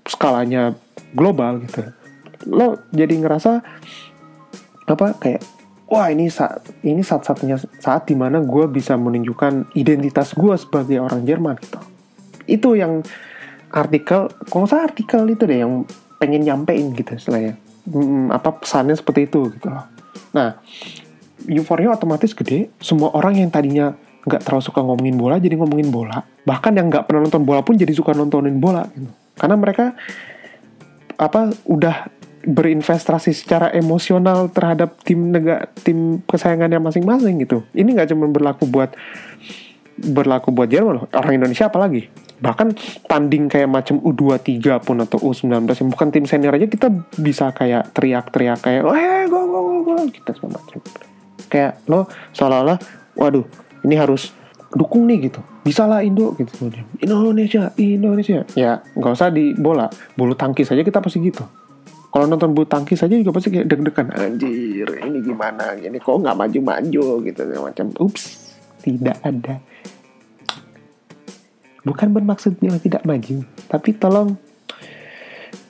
skalanya 0.04 0.76
global 1.16 1.64
gitu. 1.64 1.88
Lo 2.52 2.84
jadi 2.92 3.16
ngerasa 3.16 3.64
apa 4.86 5.16
kayak 5.18 5.42
wah 5.88 6.12
ini 6.12 6.28
saat 6.28 6.62
ini 6.84 7.00
saat-satunya 7.00 7.56
saat 7.80 8.06
di 8.06 8.14
mana 8.14 8.44
gue 8.44 8.64
bisa 8.68 8.94
menunjukkan 9.00 9.72
identitas 9.74 10.36
gue 10.36 10.54
sebagai 10.60 11.00
orang 11.00 11.24
Jerman 11.24 11.56
gitu. 11.58 11.80
Itu 12.44 12.76
yang 12.76 13.00
artikel 13.72 14.30
kalau 14.52 14.68
saya 14.68 14.86
artikel 14.86 15.24
itu 15.32 15.48
deh 15.48 15.64
yang 15.64 15.88
pengen 16.20 16.44
nyampein 16.44 16.92
gitu 16.92 17.16
istilahnya. 17.16 17.56
Hmm, 17.86 18.34
apa 18.34 18.60
pesannya 18.60 18.98
seperti 18.98 19.30
itu 19.30 19.56
gitu 19.56 19.72
loh. 19.72 19.88
Nah 20.36 20.60
euforia 21.48 21.94
otomatis 21.94 22.34
gede. 22.34 22.70
Semua 22.78 23.14
orang 23.14 23.40
yang 23.40 23.50
tadinya 23.50 23.94
nggak 24.26 24.42
terlalu 24.42 24.62
suka 24.66 24.82
ngomongin 24.82 25.16
bola 25.16 25.38
jadi 25.38 25.54
ngomongin 25.54 25.88
bola. 25.88 26.18
Bahkan 26.42 26.72
yang 26.74 26.90
nggak 26.90 27.06
pernah 27.06 27.26
nonton 27.26 27.46
bola 27.46 27.62
pun 27.62 27.78
jadi 27.78 27.94
suka 27.94 28.12
nontonin 28.12 28.58
bola 28.58 28.82
gitu. 28.90 29.10
Karena 29.38 29.54
mereka 29.54 29.94
apa 31.16 31.54
udah 31.64 32.10
berinvestasi 32.46 33.34
secara 33.34 33.74
emosional 33.74 34.46
terhadap 34.54 35.02
tim 35.02 35.34
negara 35.34 35.66
tim 35.82 36.22
kesayangannya 36.26 36.78
masing-masing 36.78 37.42
gitu. 37.42 37.66
Ini 37.74 37.86
nggak 37.90 38.14
cuma 38.14 38.30
berlaku 38.30 38.70
buat 38.70 38.94
berlaku 39.96 40.52
buat 40.52 40.70
Jerman 40.70 41.10
orang 41.10 41.32
Indonesia 41.34 41.66
apalagi. 41.66 42.06
Bahkan 42.36 42.68
tanding 43.08 43.48
kayak 43.48 43.66
macam 43.66 43.96
U23 43.98 44.60
pun 44.84 45.00
atau 45.00 45.18
U19 45.24 45.72
yang 45.72 45.88
bukan 45.88 46.08
tim 46.12 46.24
senior 46.28 46.52
aja 46.52 46.68
kita 46.68 46.92
bisa 47.16 47.48
kayak 47.50 47.96
teriak-teriak 47.96 48.60
kayak 48.60 48.84
eh 48.84 49.24
go 49.24 49.40
go 49.48 49.58
go 49.64 49.74
go 49.82 49.94
kita 50.04 50.36
segala 50.36 50.60
macam 50.60 50.78
kayak 51.48 51.84
lo 51.86 52.08
seolah-olah 52.32 52.78
waduh 53.16 53.44
ini 53.86 53.94
harus 53.96 54.34
dukung 54.76 55.06
nih 55.08 55.30
gitu. 55.30 55.40
Bisa 55.62 55.88
lah 55.88 56.04
Indo 56.04 56.36
gitu. 56.36 56.52
Indonesia 57.00 57.72
Indonesia. 57.78 58.42
Ya 58.58 58.82
nggak 58.94 59.12
usah 59.16 59.32
di 59.32 59.56
bola 59.56 59.88
bulu 60.14 60.34
tangkis 60.34 60.68
saja 60.68 60.84
kita 60.84 61.00
pasti 61.00 61.22
gitu. 61.24 61.42
Kalau 62.12 62.26
nonton 62.28 62.52
bulu 62.56 62.68
tangkis 62.68 63.00
saja 63.00 63.16
juga 63.16 63.32
pasti 63.34 63.52
kayak 63.52 63.66
deg-degan 63.68 64.08
anjir 64.14 64.88
ini 64.88 65.18
gimana 65.20 65.76
ini 65.76 66.00
kok 66.00 66.16
nggak 66.16 66.36
maju-maju 66.36 67.04
gitu 67.24 67.42
macam. 67.60 67.86
Ups 67.98 68.54
tidak 68.84 69.18
ada. 69.24 69.58
Bukan 71.86 72.08
bermaksud 72.10 72.58
bilang 72.58 72.82
tidak 72.82 73.06
maju 73.06 73.46
tapi 73.70 73.94
tolong 73.94 74.34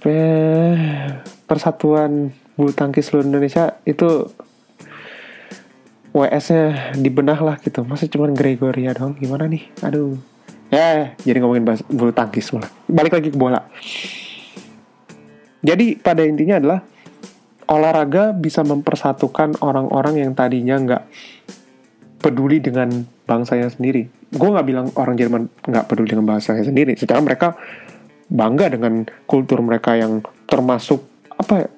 eh, 0.07 0.77
persatuan 1.45 2.33
bulu 2.57 2.73
tangkis 2.73 3.13
seluruh 3.13 3.29
Indonesia 3.29 3.77
itu 3.85 4.33
WS-nya 6.17 6.97
dibenah 6.97 7.37
lah 7.45 7.57
gitu. 7.61 7.85
Masa 7.85 8.09
cuma 8.09 8.33
Gregoria 8.33 8.97
dong 8.97 9.21
gimana 9.21 9.45
nih? 9.45 9.69
Aduh. 9.85 10.17
Ya 10.73 11.13
jadi 11.21 11.45
ngomongin 11.45 11.69
bahas 11.69 11.85
bulu 11.85 12.11
tangkis 12.17 12.49
malah. 12.57 12.73
Balik 12.89 13.21
lagi 13.21 13.29
ke 13.29 13.37
bola. 13.37 13.61
Jadi 15.61 16.01
pada 16.01 16.25
intinya 16.25 16.57
adalah 16.57 16.81
olahraga 17.69 18.33
bisa 18.33 18.65
mempersatukan 18.65 19.61
orang-orang 19.61 20.25
yang 20.25 20.33
tadinya 20.33 20.81
nggak 20.81 21.03
peduli 22.25 22.65
dengan 22.65 23.05
bangsanya 23.29 23.69
sendiri. 23.69 24.09
Gue 24.33 24.49
nggak 24.49 24.67
bilang 24.67 24.87
orang 24.97 25.21
Jerman 25.21 25.53
nggak 25.69 25.85
peduli 25.85 26.17
dengan 26.17 26.33
bahasanya 26.33 26.65
sendiri. 26.65 26.97
Secara 26.97 27.21
mereka 27.21 27.61
bangga 28.33 28.73
dengan 28.73 29.05
kultur 29.29 29.61
mereka 29.61 29.95
yang 29.95 30.25
termasuk 30.49 31.05
apa 31.37 31.67
ya, 31.67 31.69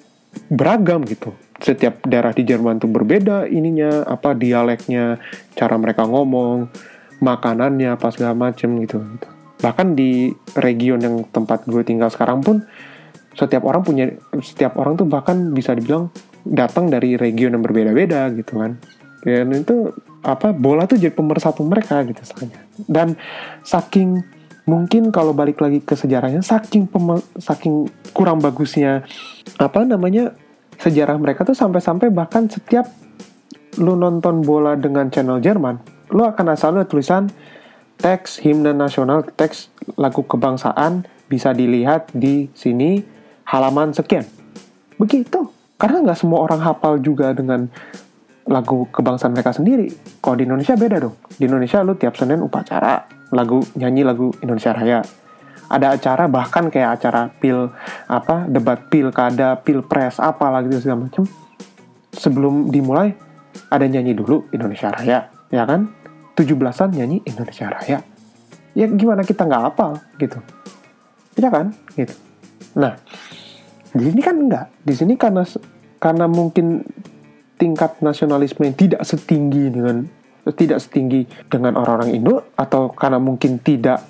beragam 0.49 1.03
gitu 1.05 1.35
setiap 1.59 2.07
daerah 2.07 2.31
di 2.31 2.47
Jerman 2.47 2.79
tuh 2.79 2.91
berbeda 2.91 3.51
ininya 3.51 4.07
apa 4.07 4.35
dialeknya 4.35 5.19
cara 5.59 5.75
mereka 5.75 6.07
ngomong 6.07 6.71
makanannya 7.19 7.99
apa 7.99 8.15
segala 8.15 8.35
macem 8.35 8.79
gitu, 8.79 9.03
gitu. 9.03 9.29
Bahkan 9.59 9.99
di 9.99 10.31
region 10.55 11.03
yang 11.03 11.27
tempat 11.35 11.67
gue 11.67 11.83
tinggal 11.83 12.15
sekarang 12.15 12.47
pun 12.47 12.63
setiap 13.35 13.67
orang 13.67 13.83
punya 13.83 14.07
setiap 14.39 14.79
orang 14.79 14.95
tuh 14.95 15.07
bahkan 15.07 15.51
bisa 15.51 15.75
dibilang 15.75 16.11
datang 16.47 16.87
dari 16.91 17.19
region 17.19 17.59
yang 17.59 17.63
berbeda-beda 17.63 18.31
gitu 18.35 18.59
kan. 18.59 18.79
Dan 19.27 19.51
itu 19.51 19.91
apa 20.23 20.55
bola 20.55 20.87
tuh 20.87 20.99
jadi 20.99 21.11
pemersatu 21.11 21.67
mereka 21.67 22.07
gitu 22.07 22.23
soalnya. 22.23 22.63
Dan 22.87 23.19
saking 23.67 24.23
mungkin 24.71 25.11
kalau 25.11 25.35
balik 25.35 25.59
lagi 25.59 25.83
ke 25.83 25.99
sejarahnya 25.99 26.45
saking 26.45 26.87
pem, 26.87 27.19
saking 27.41 27.91
kurang 28.15 28.39
bagusnya 28.39 29.03
apa 29.59 29.83
namanya 29.83 30.39
sejarah 30.79 31.19
mereka 31.19 31.43
tuh 31.43 31.55
sampai-sampai 31.55 32.11
bahkan 32.11 32.47
setiap 32.47 32.87
lu 33.79 33.95
nonton 33.95 34.43
bola 34.43 34.75
dengan 34.75 35.11
channel 35.11 35.39
Jerman 35.43 35.79
lu 36.15 36.25
akan 36.25 36.55
asal 36.55 36.75
ada 36.79 36.89
tulisan 36.89 37.29
teks 37.99 38.41
himne 38.43 38.73
nasional 38.75 39.27
teks 39.27 39.71
lagu 39.99 40.25
kebangsaan 40.25 41.07
bisa 41.29 41.53
dilihat 41.53 42.09
di 42.15 42.49
sini 42.55 43.03
halaman 43.45 43.93
sekian 43.93 44.25
begitu 44.97 45.51
karena 45.79 46.03
nggak 46.03 46.19
semua 46.19 46.43
orang 46.43 46.59
hafal 46.63 46.99
juga 46.99 47.31
dengan 47.31 47.71
lagu 48.49 48.89
kebangsaan 48.89 49.37
mereka 49.37 49.53
sendiri. 49.55 49.93
Kalau 50.25 50.35
di 50.41 50.49
Indonesia 50.49 50.75
beda 50.75 50.97
dong. 50.99 51.15
Di 51.37 51.45
Indonesia 51.47 51.85
lu 51.85 51.95
tiap 51.95 52.17
Senin 52.17 52.41
upacara 52.41 53.05
lagu 53.31 53.61
nyanyi 53.77 54.03
lagu 54.03 54.33
Indonesia 54.41 54.73
Raya. 54.73 55.01
Ada 55.69 56.01
acara 56.01 56.25
bahkan 56.33 56.73
kayak 56.73 57.01
acara 57.01 57.29
pil 57.29 57.69
apa 58.09 58.49
debat 58.49 58.89
pilkada, 58.89 59.61
pilpres 59.61 60.17
apa 60.17 60.49
lagi 60.49 60.73
segala 60.81 61.09
macam. 61.09 61.29
Sebelum 62.13 62.73
dimulai 62.73 63.13
ada 63.69 63.85
nyanyi 63.85 64.17
dulu 64.17 64.49
Indonesia 64.51 64.89
Raya, 64.89 65.29
ya 65.53 65.63
kan? 65.69 65.93
17-an 66.35 66.91
nyanyi 66.95 67.21
Indonesia 67.29 67.69
Raya. 67.69 67.99
Ya 68.73 68.87
gimana 68.89 69.27
kita 69.27 69.45
nggak 69.45 69.63
hafal 69.71 70.01
gitu. 70.17 70.39
Ya 71.37 71.53
kan? 71.53 71.77
Gitu. 71.93 72.15
Nah, 72.79 72.97
di 73.93 74.03
sini 74.09 74.21
kan 74.23 74.37
enggak. 74.39 74.67
Di 74.83 74.95
sini 74.95 75.15
karena 75.19 75.43
karena 75.99 76.27
mungkin 76.31 76.87
tingkat 77.59 77.99
nasionalisme 77.99 78.63
yang 78.63 78.77
tidak 78.79 79.03
setinggi 79.03 79.75
dengan 79.75 80.07
tidak 80.55 80.81
setinggi 80.81 81.29
dengan 81.51 81.77
orang-orang 81.77 82.15
Indo 82.15 82.35
atau 82.57 82.89
karena 82.95 83.21
mungkin 83.21 83.61
tidak 83.61 84.01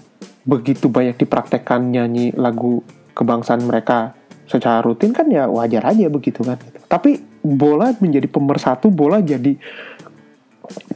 begitu 0.49 0.89
banyak 0.89 1.21
dipraktekkan 1.21 1.93
nyanyi 1.93 2.33
lagu 2.33 2.81
kebangsaan 3.13 3.69
mereka 3.69 4.17
secara 4.49 4.81
rutin 4.81 5.13
kan 5.13 5.29
ya 5.29 5.45
wajar 5.45 5.85
aja 5.85 6.09
begitu 6.09 6.41
kan 6.41 6.57
tapi 6.89 7.21
bola 7.45 7.93
menjadi 8.01 8.25
pemersatu 8.33 8.89
bola 8.89 9.21
jadi 9.21 9.61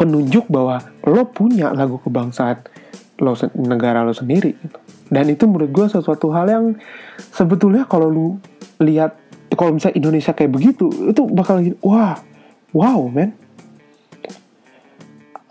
penunjuk 0.00 0.49
bahwa 0.49 0.80
lo 1.04 1.28
punya 1.28 1.68
lagu 1.76 2.00
kebangsaan 2.00 2.64
lo 3.21 3.37
negara 3.61 4.00
lo 4.00 4.16
sendiri 4.16 4.56
gitu. 4.56 4.78
dan 5.12 5.28
itu 5.28 5.44
menurut 5.44 5.68
gue 5.68 5.87
sesuatu 5.92 6.32
hal 6.32 6.49
yang 6.49 6.64
sebetulnya 7.28 7.85
kalau 7.85 8.09
lu 8.09 8.26
lihat 8.80 9.21
kalau 9.52 9.76
misalnya 9.76 10.00
Indonesia 10.00 10.32
kayak 10.32 10.49
begitu 10.49 10.88
itu 11.12 11.23
bakal 11.28 11.61
wah 11.85 12.16
wow 12.73 13.04
man 13.12 13.37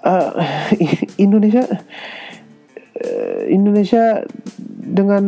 uh, 0.02 0.42
Indonesia 1.22 1.70
uh, 1.70 1.82
Indonesia 3.48 4.24
dengan 4.68 5.24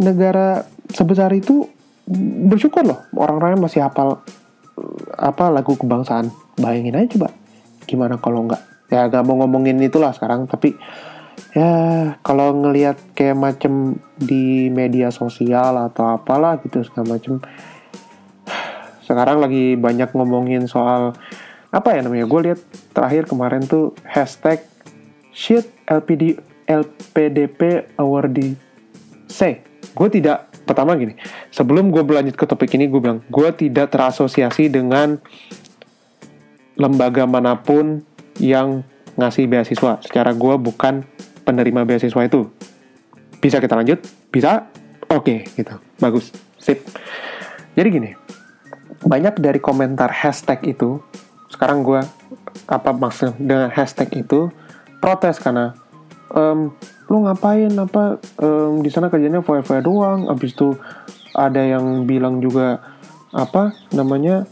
negara 0.00 0.64
sebesar 0.90 1.32
itu 1.36 1.68
bersyukur 2.48 2.84
loh 2.84 3.00
orang-orang 3.16 3.60
masih 3.60 3.84
hafal 3.84 4.20
apa 5.14 5.44
lagu 5.52 5.76
kebangsaan. 5.78 6.32
Bayangin 6.54 6.94
aja 6.94 7.08
coba 7.18 7.28
gimana 7.84 8.16
kalau 8.18 8.46
nggak? 8.46 8.62
Ya 8.92 9.08
gak 9.10 9.24
mau 9.26 9.40
ngomongin 9.42 9.80
itulah 9.82 10.14
sekarang 10.14 10.46
tapi 10.46 10.76
ya 11.56 11.70
kalau 12.22 12.54
ngelihat 12.54 13.00
kayak 13.16 13.38
macem 13.38 13.98
di 14.16 14.70
media 14.70 15.10
sosial 15.10 15.78
atau 15.90 16.14
apalah 16.14 16.60
gitu 16.62 16.84
segala 16.86 17.18
macem. 17.18 17.42
Sekarang 19.04 19.42
lagi 19.42 19.76
banyak 19.76 20.14
ngomongin 20.16 20.64
soal 20.64 21.12
apa 21.74 21.88
ya 21.90 22.06
namanya 22.06 22.30
gue 22.30 22.40
lihat 22.50 22.60
terakhir 22.94 23.26
kemarin 23.26 23.66
tuh 23.66 23.98
hashtag 24.06 24.62
shit 25.34 25.66
LPD 25.90 26.38
LPDP 26.68 27.92
awardee. 27.98 28.56
Say 29.28 29.64
gue 29.94 30.08
tidak 30.10 30.50
pertama 30.66 30.98
gini 30.98 31.14
sebelum 31.54 31.92
gue 31.94 32.02
berlanjut 32.02 32.34
ke 32.34 32.44
topik 32.48 32.72
ini 32.74 32.90
gue 32.90 32.98
bilang 32.98 33.20
gue 33.30 33.48
tidak 33.54 33.94
terasosiasi 33.94 34.72
dengan 34.72 35.22
lembaga 36.74 37.28
mana 37.28 37.54
pun 37.60 38.02
yang 38.42 38.82
ngasih 39.14 39.46
beasiswa. 39.46 40.02
Secara 40.02 40.34
gue 40.34 40.54
bukan 40.58 41.06
penerima 41.46 41.86
beasiswa 41.86 42.26
itu. 42.26 42.50
Bisa 43.38 43.62
kita 43.62 43.78
lanjut? 43.78 44.02
Bisa? 44.32 44.66
Oke 45.12 45.46
okay, 45.46 45.54
gitu. 45.54 45.78
Bagus. 46.02 46.34
Sip. 46.58 46.82
Jadi 47.78 47.88
gini 47.90 48.10
banyak 49.04 49.36
dari 49.38 49.60
komentar 49.60 50.08
hashtag 50.08 50.64
itu 50.64 51.02
sekarang 51.52 51.84
gue 51.84 52.00
apa 52.66 52.90
maksud 52.96 53.36
dengan 53.36 53.68
hashtag 53.68 54.24
itu 54.24 54.48
protes 54.98 55.36
karena 55.36 55.76
um, 56.34 56.74
lu 57.08 57.16
ngapain? 57.24 57.70
Apa 57.72 58.18
um, 58.42 58.82
di 58.82 58.90
sana 58.90 59.08
kerjanya 59.08 59.40
foya-foya 59.40 59.80
doang. 59.80 60.26
Abis 60.28 60.52
itu 60.52 60.76
ada 61.34 61.62
yang 61.62 62.04
bilang 62.04 62.42
juga 62.42 62.82
apa 63.34 63.74
namanya 63.90 64.46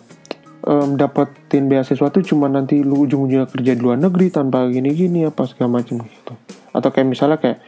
um, 0.66 0.98
dapetin 0.98 1.70
beasiswa 1.70 2.10
tuh 2.10 2.22
cuma 2.26 2.50
nanti 2.50 2.82
lu 2.82 3.06
ujung-ujungnya 3.06 3.46
kerja 3.46 3.78
di 3.78 3.82
luar 3.82 3.98
negeri 3.98 4.34
tanpa 4.34 4.66
gini-gini 4.66 5.26
apa 5.26 5.46
segala 5.46 5.82
macam 5.82 6.02
gitu. 6.02 6.34
Atau 6.74 6.88
kayak 6.90 7.06
misalnya 7.06 7.38
kayak 7.38 7.58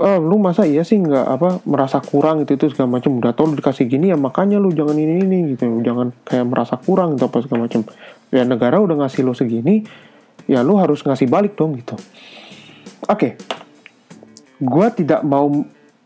oh, 0.00 0.18
lu 0.18 0.40
masa 0.40 0.64
iya 0.64 0.80
sih 0.82 0.96
nggak 0.96 1.26
apa 1.28 1.48
merasa 1.68 2.00
kurang 2.00 2.42
gitu 2.42 2.58
itu 2.58 2.66
segala 2.74 2.98
macam. 2.98 3.18
Udah 3.18 3.34
tau 3.34 3.46
lu 3.46 3.54
dikasih 3.58 3.86
gini 3.86 4.10
ya 4.10 4.18
makanya 4.18 4.58
lu 4.58 4.74
jangan 4.74 4.98
ini 4.98 5.22
ini 5.22 5.38
gitu. 5.54 5.66
Jangan 5.82 6.10
kayak 6.26 6.46
merasa 6.46 6.74
kurang 6.78 7.14
gitu 7.14 7.30
apa 7.30 7.38
segala 7.46 7.70
macam. 7.70 7.86
Ya 8.30 8.42
negara 8.46 8.82
udah 8.82 9.06
ngasih 9.06 9.22
lu 9.22 9.34
segini 9.34 9.86
ya 10.50 10.66
lu 10.66 10.74
harus 10.78 11.06
ngasih 11.06 11.30
balik 11.30 11.54
dong 11.54 11.78
gitu 11.78 11.94
okay. 13.08 13.38
gue 14.60 14.86
tidak 14.98 15.24
mau 15.24 15.48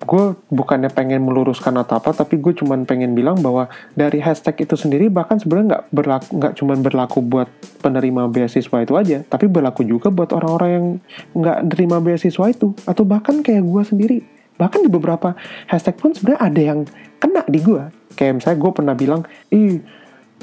gue 0.05 0.25
bukannya 0.53 0.93
pengen 0.93 1.25
meluruskan 1.25 1.81
atau 1.81 1.97
apa 1.97 2.13
tapi 2.13 2.37
gue 2.37 2.53
cuman 2.53 2.85
pengen 2.85 3.17
bilang 3.17 3.41
bahwa 3.41 3.73
dari 3.97 4.21
hashtag 4.21 4.69
itu 4.69 4.77
sendiri 4.77 5.09
bahkan 5.09 5.41
sebenarnya 5.41 5.67
nggak 5.75 5.85
berlaku 5.91 6.29
nggak 6.37 6.53
cuman 6.61 6.79
berlaku 6.85 7.19
buat 7.25 7.49
penerima 7.81 8.29
beasiswa 8.29 8.85
itu 8.85 8.95
aja 9.01 9.25
tapi 9.25 9.49
berlaku 9.49 9.81
juga 9.83 10.13
buat 10.13 10.31
orang-orang 10.37 10.71
yang 10.71 10.87
nggak 11.35 11.59
nerima 11.73 11.99
beasiswa 12.05 12.45
itu. 12.53 12.77
Atau 12.85 13.09
bahkan 13.09 13.41
kayak 13.41 13.65
gue 13.65 13.83
sendiri. 13.83 14.19
Bahkan 14.61 14.87
di 14.87 14.91
beberapa 14.93 15.35
hashtag 15.67 15.97
pun 15.99 16.13
sebenarnya 16.15 16.41
ada 16.41 16.61
yang 16.61 16.81
kena 17.19 17.43
di 17.49 17.59
gue 17.59 17.83
kayak 18.15 18.39
misalnya 18.39 18.59
gue 18.63 18.71
pernah 18.71 18.95
bilang 18.95 19.21
ih 19.51 19.83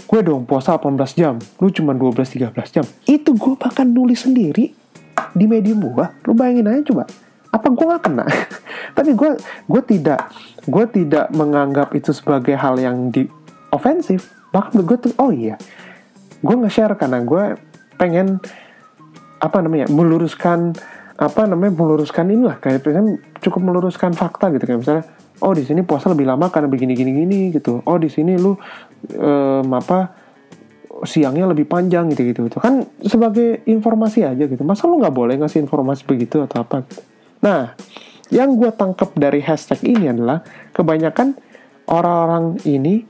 gue 0.01 0.19
dong 0.25 0.43
puasa 0.43 0.75
18 0.75 0.97
jam 1.15 1.35
lu 1.61 1.69
cuma 1.69 1.93
12-13 1.93 2.51
jam. 2.73 2.85
Itu 3.05 3.37
gue 3.37 3.53
bahkan 3.55 3.87
nulis 3.87 4.25
sendiri 4.25 4.80
di 5.31 5.45
medium 5.47 5.81
gue 5.81 6.07
lu 6.27 6.33
bayangin 6.35 6.67
aja 6.69 6.81
coba. 6.91 7.03
Apa 7.51 7.67
gue 7.67 7.85
gak 7.85 8.03
kena? 8.07 8.25
Tapi 8.97 9.11
gue 9.15 9.29
gue 9.67 9.81
tidak 9.83 10.31
gue 10.67 10.85
tidak 10.91 11.25
menganggap 11.33 11.91
itu 11.97 12.11
sebagai 12.15 12.55
hal 12.55 12.79
yang 12.79 13.11
di 13.11 13.27
ofensif 13.71 14.31
bahkan 14.51 14.83
gue 14.83 14.97
tuh 14.99 15.13
oh 15.19 15.31
iya. 15.31 15.55
Gue 16.41 16.55
nge-share 16.57 16.97
karena 16.97 17.21
gue 17.23 17.55
pengen 17.95 18.41
apa 19.41 19.57
namanya 19.61 19.89
meluruskan 19.89 20.75
apa 21.17 21.45
namanya 21.45 21.73
meluruskan 21.75 22.29
inilah. 22.29 22.57
Kayak 22.59 22.85
misalnya 22.87 23.21
cukup 23.39 23.61
meluruskan 23.61 24.11
fakta 24.17 24.49
gitu. 24.53 24.63
Kayak 24.65 24.79
misalnya 24.83 25.03
oh 25.41 25.53
di 25.57 25.63
sini 25.65 25.81
puasa 25.81 26.09
lebih 26.09 26.29
lama 26.29 26.49
karena 26.53 26.69
begini 26.69 26.93
gini 26.93 27.11
gini 27.13 27.39
gitu. 27.53 27.81
Oh 27.85 27.97
di 27.97 28.09
sini 28.09 28.37
lu 28.37 28.53
um, 29.17 29.69
apa 29.73 30.20
siangnya 31.03 31.49
lebih 31.49 31.65
panjang 31.65 32.11
gitu 32.13 32.21
gitu 32.29 32.41
itu 32.47 32.57
kan 32.61 32.85
sebagai 33.03 33.65
informasi 33.65 34.25
aja 34.25 34.43
gitu. 34.45 34.61
Masa 34.61 34.85
lu 34.85 35.01
nggak 35.01 35.15
boleh 35.15 35.35
ngasih 35.41 35.63
informasi 35.65 36.05
begitu 36.05 36.41
atau 36.43 36.61
apa 36.61 36.85
gitu. 36.85 37.01
nah 37.41 37.73
yang 38.31 38.55
gue 38.55 38.71
tangkap 38.71 39.11
dari 39.17 39.43
hashtag 39.43 39.83
ini 39.83 40.07
adalah 40.07 40.39
kebanyakan 40.71 41.35
orang-orang 41.91 42.61
ini 42.63 43.03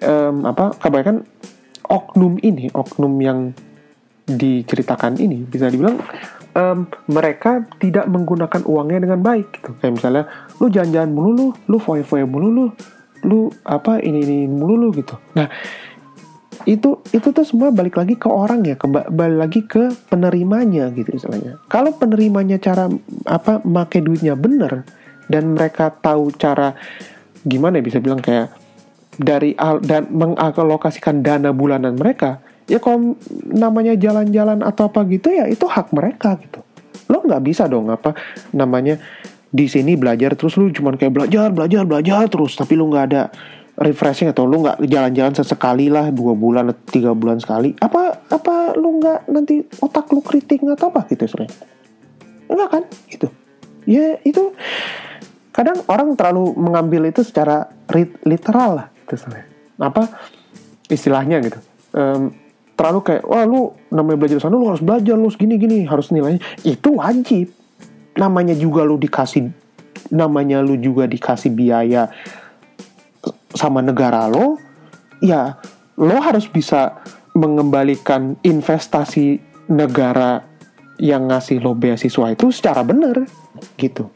um, 0.00 0.48
apa 0.48 0.72
kebanyakan 0.80 1.26
oknum 1.90 2.40
ini 2.40 2.72
oknum 2.72 3.12
yang 3.20 3.52
diceritakan 4.24 5.20
ini 5.20 5.44
bisa 5.44 5.68
dibilang 5.68 6.00
um, 6.56 6.88
mereka 7.10 7.66
tidak 7.76 8.08
menggunakan 8.08 8.64
uangnya 8.64 9.04
dengan 9.04 9.20
baik 9.20 9.60
gitu. 9.60 9.76
Kayak 9.80 9.92
misalnya 10.00 10.24
lu 10.56 10.66
jalan-jalan 10.72 11.10
mulu 11.12 11.30
lu 11.32 11.46
lu 11.68 11.76
foya-foya 11.76 12.24
mulu 12.24 12.48
lu 12.48 12.64
lu 13.22 13.52
apa 13.62 14.00
ini 14.02 14.24
ini 14.24 14.38
mulu 14.48 14.74
lu 14.78 14.88
gitu. 14.96 15.14
Nah 15.36 15.48
itu 16.66 17.02
itu 17.10 17.28
tuh 17.30 17.44
semua 17.46 17.70
balik 17.70 17.98
lagi 17.98 18.14
ke 18.14 18.28
orang 18.30 18.62
ya 18.66 18.76
kembali 18.78 19.36
lagi 19.36 19.64
ke 19.66 19.92
penerimanya 20.10 20.90
gitu 20.94 21.14
misalnya 21.14 21.58
kalau 21.66 21.94
penerimanya 21.94 22.58
cara 22.58 22.90
apa 23.26 23.62
make 23.66 23.98
duitnya 24.00 24.38
bener 24.38 24.86
dan 25.30 25.54
mereka 25.54 25.90
tahu 25.90 26.34
cara 26.34 26.74
gimana 27.42 27.78
ya 27.80 27.84
bisa 27.84 27.98
bilang 27.98 28.22
kayak 28.22 28.54
dari 29.18 29.52
dan 29.84 30.08
mengalokasikan 30.08 31.20
dana 31.20 31.52
bulanan 31.52 31.96
mereka 31.96 32.40
ya 32.70 32.78
kalau 32.80 33.18
namanya 33.50 33.92
jalan-jalan 33.98 34.64
atau 34.64 34.88
apa 34.88 35.04
gitu 35.10 35.28
ya 35.34 35.44
itu 35.50 35.66
hak 35.66 35.92
mereka 35.92 36.38
gitu. 36.40 36.64
Lo 37.10 37.20
nggak 37.20 37.42
bisa 37.44 37.68
dong 37.68 37.92
apa 37.92 38.14
namanya 38.56 38.96
di 39.52 39.68
sini 39.68 40.00
belajar 40.00 40.32
terus 40.32 40.56
lu 40.56 40.72
cuman 40.72 40.96
kayak 40.96 41.12
belajar 41.12 41.52
belajar 41.52 41.84
belajar 41.84 42.24
terus 42.32 42.56
tapi 42.56 42.72
lu 42.72 42.88
nggak 42.88 43.04
ada 43.12 43.22
refreshing 43.82 44.30
atau 44.30 44.46
lu 44.46 44.62
nggak 44.62 44.78
jalan-jalan 44.86 45.34
sesekali 45.34 45.90
lah 45.90 46.08
dua 46.14 46.32
bulan 46.38 46.70
tiga 46.86 47.12
bulan 47.12 47.42
sekali 47.42 47.74
apa 47.82 48.22
apa 48.30 48.78
lu 48.78 49.02
nggak 49.02 49.28
nanti 49.28 49.66
otak 49.82 50.06
lu 50.14 50.22
kritik 50.22 50.62
atau 50.62 50.88
apa 50.94 51.04
gitu 51.10 51.26
sebenarnya? 51.26 51.56
Enggak 52.46 52.68
kan? 52.70 52.82
Gitu. 53.10 53.26
Ya 53.90 54.16
itu 54.22 54.54
kadang 55.50 55.82
orang 55.90 56.14
terlalu 56.14 56.54
mengambil 56.54 57.10
itu 57.10 57.26
secara 57.26 57.68
literal 58.22 58.70
lah 58.78 58.86
gitu 59.04 59.14
sebenarnya. 59.18 59.48
Apa 59.82 60.02
istilahnya 60.86 61.36
gitu. 61.42 61.58
Um, 61.92 62.32
terlalu 62.78 63.00
kayak 63.04 63.24
wah 63.26 63.44
lu 63.44 63.74
namanya 63.92 64.16
belajar 64.16 64.38
sana 64.40 64.56
lu 64.56 64.70
harus 64.70 64.80
belajar 64.80 65.18
lu 65.18 65.28
gini 65.34 65.58
gini 65.58 65.78
harus 65.84 66.14
nilainya. 66.14 66.40
Itu 66.62 67.02
wajib. 67.02 67.50
Namanya 68.12 68.52
juga 68.52 68.84
lu 68.84 69.00
dikasih 69.00 69.62
namanya 70.12 70.60
lu 70.60 70.76
juga 70.76 71.08
dikasih 71.08 71.48
biaya 71.48 72.12
sama 73.52 73.84
negara 73.84 74.28
lo 74.28 74.58
ya 75.22 75.56
lo 76.00 76.16
harus 76.18 76.48
bisa 76.48 77.00
mengembalikan 77.32 78.36
investasi 78.44 79.40
negara 79.70 80.44
yang 81.00 81.28
ngasih 81.32 81.60
lo 81.62 81.72
beasiswa 81.72 82.32
itu 82.32 82.52
secara 82.52 82.84
benar 82.84 83.24
gitu 83.76 84.08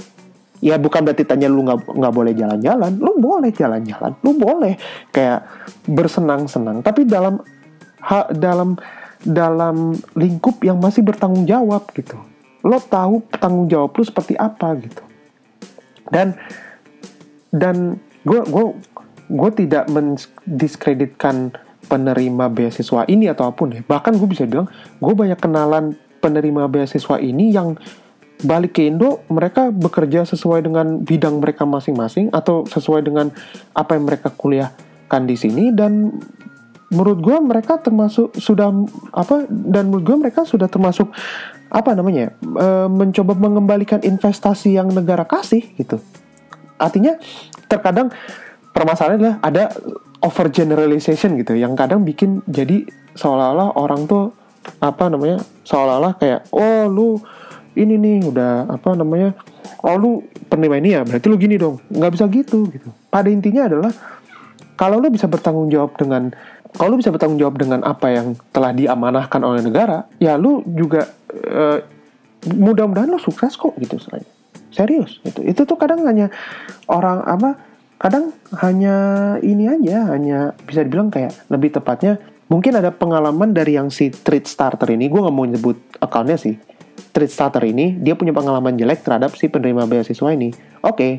ya 0.61 0.81
bukan 0.81 1.05
berarti 1.05 1.25
tanya 1.29 1.49
lu 1.53 1.65
nggak 1.65 1.85
nggak 1.85 2.15
boleh 2.15 2.33
jalan-jalan 2.33 2.93
lu 2.97 3.13
boleh 3.21 3.51
jalan-jalan 3.53 4.13
lu 4.25 4.33
boleh 4.37 4.75
kayak 5.13 5.45
bersenang-senang 5.85 6.81
tapi 6.81 7.05
dalam 7.05 7.41
ha, 8.01 8.29
dalam 8.33 8.79
dalam 9.27 9.97
lingkup 10.15 10.63
yang 10.63 10.79
masih 10.79 11.03
bertanggung 11.03 11.49
jawab 11.49 11.89
gitu. 11.91 12.15
Lo 12.63 12.79
tahu 12.79 13.27
tanggung 13.35 13.67
jawab 13.67 13.91
lu 13.99 14.05
seperti 14.07 14.39
apa 14.39 14.71
gitu. 14.79 15.03
Dan 16.11 16.39
dan 17.51 17.99
gue 18.23 18.41
gue 18.47 18.65
gue 19.27 19.51
tidak 19.55 19.91
mendiskreditkan 19.91 21.55
penerima 21.87 22.51
beasiswa 22.51 23.07
ini 23.07 23.31
atau 23.31 23.51
apa 23.51 23.57
pun 23.57 23.71
ya. 23.75 23.83
Bahkan 23.83 24.19
gue 24.19 24.29
bisa 24.31 24.45
bilang 24.47 24.67
gue 24.99 25.15
banyak 25.15 25.39
kenalan 25.39 25.95
penerima 26.19 26.67
beasiswa 26.67 27.23
ini 27.23 27.55
yang 27.55 27.79
balik 28.45 28.77
ke 28.77 28.93
Indo 28.93 29.25
mereka 29.33 29.73
bekerja 29.73 30.29
sesuai 30.29 30.67
dengan 30.67 31.01
bidang 31.01 31.41
mereka 31.41 31.65
masing-masing 31.65 32.29
atau 32.35 32.69
sesuai 32.69 33.01
dengan 33.01 33.33
apa 33.73 33.97
yang 33.97 34.05
mereka 34.05 34.29
kuliahkan 34.29 35.23
di 35.25 35.37
sini 35.41 35.73
dan 35.73 36.13
menurut 36.93 37.19
gue 37.25 37.37
mereka 37.41 37.81
termasuk 37.81 38.37
sudah 38.37 38.69
apa 39.17 39.49
dan 39.49 39.89
menurut 39.89 40.05
gue 40.05 40.17
mereka 40.29 40.45
sudah 40.45 40.69
termasuk 40.69 41.09
apa 41.73 41.97
namanya 41.97 42.37
e, 42.45 42.69
mencoba 42.87 43.35
mengembalikan 43.35 44.05
investasi 44.05 44.77
yang 44.77 44.93
negara 44.93 45.27
kasih 45.27 45.67
gitu 45.81 45.99
artinya 46.77 47.17
terkadang 47.67 48.13
permasalahannya 48.77 49.17
adalah 49.17 49.37
ada 49.41 49.65
over 50.21 50.53
generalization 50.53 51.41
gitu 51.41 51.57
yang 51.57 51.73
kadang 51.73 52.05
bikin 52.05 52.45
jadi 52.45 52.85
seolah-olah 53.17 53.81
orang 53.81 54.05
tuh 54.05 54.37
apa 54.85 55.09
namanya 55.09 55.41
seolah-olah 55.65 56.13
kayak 56.21 56.53
oh 56.53 56.85
lu 56.85 57.17
ini 57.77 57.97
nih 57.97 58.29
udah 58.29 58.69
apa 58.69 58.93
namanya 58.93 59.33
oh 59.85 59.97
lu 59.97 60.11
penerima 60.49 60.77
ini 60.81 60.89
ya 60.97 61.01
berarti 61.05 61.27
lu 61.29 61.37
gini 61.37 61.57
dong. 61.61 61.83
Nggak 61.91 62.13
bisa 62.17 62.25
gitu 62.31 62.69
gitu. 62.73 62.89
Pada 63.13 63.29
intinya 63.29 63.69
adalah 63.69 63.93
kalau 64.77 65.01
lu 65.03 65.09
bisa 65.13 65.29
bertanggung 65.29 65.69
jawab 65.69 65.95
dengan 65.99 66.33
kalau 66.77 66.97
lu 66.97 66.99
bisa 67.01 67.13
bertanggung 67.13 67.41
jawab 67.41 67.57
dengan 67.57 67.81
apa 67.85 68.13
yang 68.13 68.37
telah 68.53 68.73
diamanahkan 68.77 69.41
oleh 69.41 69.65
negara, 69.65 70.05
ya 70.21 70.37
lu 70.37 70.61
juga 70.67 71.09
uh, 71.33 71.81
mudah-mudahan 72.53 73.09
lu 73.09 73.21
sukses 73.21 73.57
kok 73.57 73.73
gitu 73.81 73.97
selain. 74.01 74.27
Serius 74.73 75.21
itu 75.25 75.41
itu 75.41 75.61
tuh 75.65 75.79
kadang 75.81 76.05
hanya 76.05 76.29
orang 76.89 77.25
apa 77.25 77.57
kadang 77.97 78.33
hanya 78.61 78.97
ini 79.41 79.73
aja 79.73 80.13
hanya 80.13 80.53
bisa 80.69 80.85
dibilang 80.85 81.09
kayak 81.09 81.33
lebih 81.49 81.73
tepatnya 81.73 82.21
mungkin 82.53 82.77
ada 82.77 82.93
pengalaman 82.93 83.57
dari 83.57 83.75
yang 83.75 83.89
si 83.89 84.13
treat 84.13 84.45
starter 84.45 84.93
ini 84.93 85.09
gue 85.09 85.21
nggak 85.21 85.37
mau 85.37 85.47
nyebut 85.49 85.77
akunnya 86.01 86.37
sih. 86.37 86.57
Treat 87.13 87.33
starter 87.33 87.65
ini 87.65 87.97
dia 87.97 88.13
punya 88.13 88.37
pengalaman 88.37 88.77
jelek 88.77 89.01
terhadap 89.01 89.33
si 89.35 89.49
penerima 89.49 89.89
beasiswa 89.89 90.29
ini. 90.33 90.53
Oke 90.85 90.93
okay, 90.93 91.13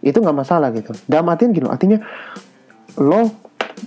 itu 0.00 0.16
nggak 0.16 0.36
masalah 0.36 0.72
gitu. 0.72 0.96
Dalam 1.04 1.28
artian 1.28 1.52
gini 1.52 1.68
artinya 1.68 2.00
lo 2.96 3.28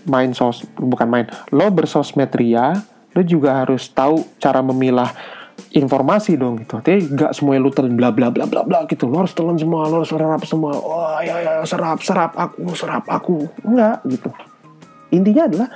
main 0.05 0.31
sos 0.35 0.67
bukan 0.75 1.07
main 1.07 1.25
lo 1.49 1.71
bersosmed 1.71 2.29
ria 2.35 2.75
lo 3.15 3.21
juga 3.23 3.63
harus 3.63 3.89
tahu 3.89 4.21
cara 4.37 4.61
memilah 4.61 5.09
informasi 5.73 6.39
dong 6.39 6.61
gitu. 6.61 6.79
Artinya 6.79 7.27
gak 7.27 7.31
semuanya 7.37 7.61
lu 7.63 7.71
telan 7.73 7.93
bla 7.97 8.09
bla 8.13 8.29
bla 8.33 8.45
bla 8.47 8.61
bla 8.63 8.79
gitu. 8.89 9.09
Lo 9.09 9.23
harus 9.25 9.33
telan 9.35 9.57
semua, 9.59 9.89
lo 9.89 10.01
harus 10.01 10.09
serap 10.09 10.41
semua. 10.47 10.73
Oh 10.77 11.17
ya 11.21 11.35
ya 11.41 11.51
serap 11.67 11.99
serap 12.01 12.31
aku 12.37 12.73
serap 12.73 13.03
aku. 13.09 13.49
Enggak 13.65 14.01
gitu. 14.07 14.29
Intinya 15.13 15.43
adalah 15.49 15.69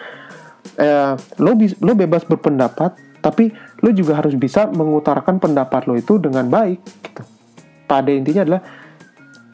eh, 0.77 1.13
lo 1.39 1.51
lo 1.57 1.91
bebas 1.93 2.23
berpendapat, 2.25 3.21
tapi 3.21 3.51
lo 3.81 3.89
juga 3.91 4.17
harus 4.17 4.37
bisa 4.37 4.69
mengutarakan 4.69 5.37
pendapat 5.41 5.85
lo 5.89 5.97
itu 5.97 6.17
dengan 6.17 6.47
baik 6.47 6.79
gitu. 6.81 7.23
Pada 7.85 8.09
intinya 8.09 8.41
adalah 8.47 8.61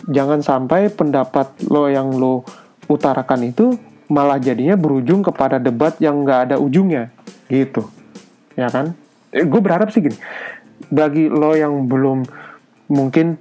jangan 0.08 0.40
sampai 0.40 0.94
pendapat 0.94 1.68
lo 1.68 1.90
yang 1.90 2.14
lo 2.16 2.48
utarakan 2.88 3.52
itu 3.52 3.76
malah 4.08 4.40
jadinya 4.40 4.80
berujung 4.80 5.20
kepada 5.20 5.60
debat 5.60 5.92
yang 6.00 6.24
nggak 6.24 6.52
ada 6.52 6.56
ujungnya 6.56 7.12
gitu 7.52 7.84
ya 8.56 8.72
kan 8.72 8.96
gue 9.46 9.62
berharap 9.62 9.94
sih 9.94 10.02
gini. 10.02 10.18
Bagi 10.90 11.30
lo 11.30 11.54
yang 11.54 11.86
belum 11.86 12.26
mungkin 12.90 13.38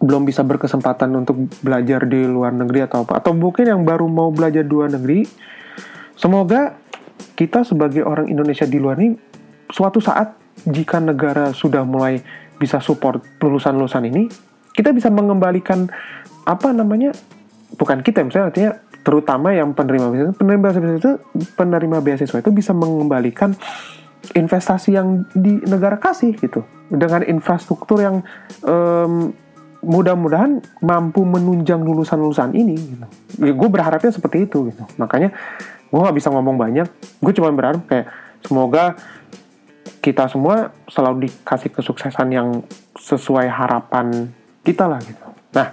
belum 0.00 0.24
bisa 0.24 0.40
berkesempatan 0.40 1.12
untuk 1.12 1.36
belajar 1.60 2.08
di 2.08 2.24
luar 2.24 2.56
negeri 2.56 2.88
atau 2.88 3.04
apa 3.04 3.20
atau 3.20 3.36
mungkin 3.36 3.68
yang 3.68 3.84
baru 3.84 4.08
mau 4.08 4.32
belajar 4.32 4.64
di 4.64 4.72
luar 4.72 4.88
negeri 4.88 5.28
semoga 6.16 6.72
kita 7.36 7.68
sebagai 7.68 8.00
orang 8.08 8.32
Indonesia 8.32 8.64
di 8.64 8.80
luar 8.80 8.96
ini 8.96 9.12
suatu 9.68 10.00
saat 10.00 10.40
jika 10.64 11.04
negara 11.04 11.52
sudah 11.52 11.84
mulai 11.84 12.16
bisa 12.56 12.80
support 12.80 13.20
lulusan-lulusan 13.44 14.08
ini 14.08 14.24
kita 14.72 14.96
bisa 14.96 15.12
mengembalikan 15.12 15.92
apa 16.48 16.72
namanya 16.72 17.12
bukan 17.76 18.00
kita 18.00 18.24
misalnya 18.24 18.48
artinya 18.48 18.72
terutama 19.04 19.52
yang 19.52 19.76
penerima 19.76 20.08
beasiswa 20.08 20.32
penerima 20.36 20.60
beasiswa 20.64 20.96
itu 20.96 21.12
penerima 21.56 21.98
beasiswa 22.00 22.38
itu 22.40 22.50
bisa 22.52 22.72
mengembalikan 22.72 23.52
investasi 24.36 24.94
yang 24.94 25.26
di 25.32 25.58
negara 25.64 25.96
kasih 25.96 26.36
gitu. 26.36 26.64
Dengan 26.90 27.22
infrastruktur 27.22 28.02
yang 28.02 28.22
um, 28.66 29.32
mudah-mudahan 29.80 30.60
mampu 30.84 31.24
menunjang 31.24 31.80
lulusan-lulusan 31.80 32.52
ini 32.52 32.76
gitu. 32.76 33.06
ya 33.40 33.52
gue 33.56 33.68
berharapnya 33.70 34.12
seperti 34.12 34.44
itu 34.44 34.68
gitu. 34.68 34.84
Makanya 35.00 35.32
gue 35.88 36.00
nggak 36.00 36.16
bisa 36.16 36.28
ngomong 36.28 36.60
banyak. 36.60 36.88
Gue 37.18 37.32
cuma 37.32 37.48
berharap 37.50 37.84
kayak 37.88 38.12
semoga 38.44 38.96
kita 40.00 40.28
semua 40.28 40.72
selalu 40.88 41.28
dikasih 41.28 41.72
kesuksesan 41.72 42.28
yang 42.32 42.48
sesuai 42.96 43.48
harapan 43.48 44.28
kita 44.64 44.84
lah 44.84 45.00
gitu. 45.00 45.26
Nah 45.56 45.72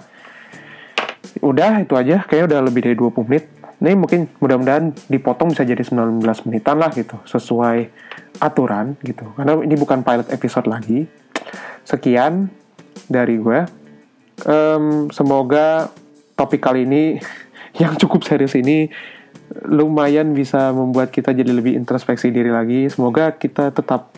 udah 1.44 1.84
itu 1.84 1.94
aja. 1.94 2.24
Kayaknya 2.24 2.46
udah 2.56 2.60
lebih 2.64 2.80
dari 2.88 2.96
20 2.96 3.28
menit 3.28 3.44
ini 3.78 3.94
mungkin 3.94 4.26
mudah-mudahan 4.42 4.90
dipotong 5.06 5.54
bisa 5.54 5.62
jadi 5.62 5.80
19 5.80 6.22
menitan 6.46 6.76
lah 6.82 6.90
gitu 6.90 7.18
sesuai 7.26 7.90
aturan 8.42 8.98
gitu 9.06 9.30
karena 9.38 9.54
ini 9.62 9.74
bukan 9.78 10.02
pilot 10.02 10.28
episode 10.34 10.66
lagi 10.66 11.06
sekian 11.86 12.50
dari 13.06 13.38
gue 13.38 13.60
um, 14.46 15.08
semoga 15.14 15.88
topik 16.34 16.62
kali 16.62 16.86
ini 16.86 17.18
yang 17.82 17.94
cukup 17.94 18.26
serius 18.26 18.58
ini 18.58 18.90
lumayan 19.64 20.36
bisa 20.36 20.70
membuat 20.76 21.08
kita 21.08 21.32
jadi 21.32 21.50
lebih 21.50 21.76
introspeksi 21.76 22.28
diri 22.28 22.52
lagi. 22.52 22.88
Semoga 22.92 23.32
kita 23.36 23.72
tetap 23.72 24.12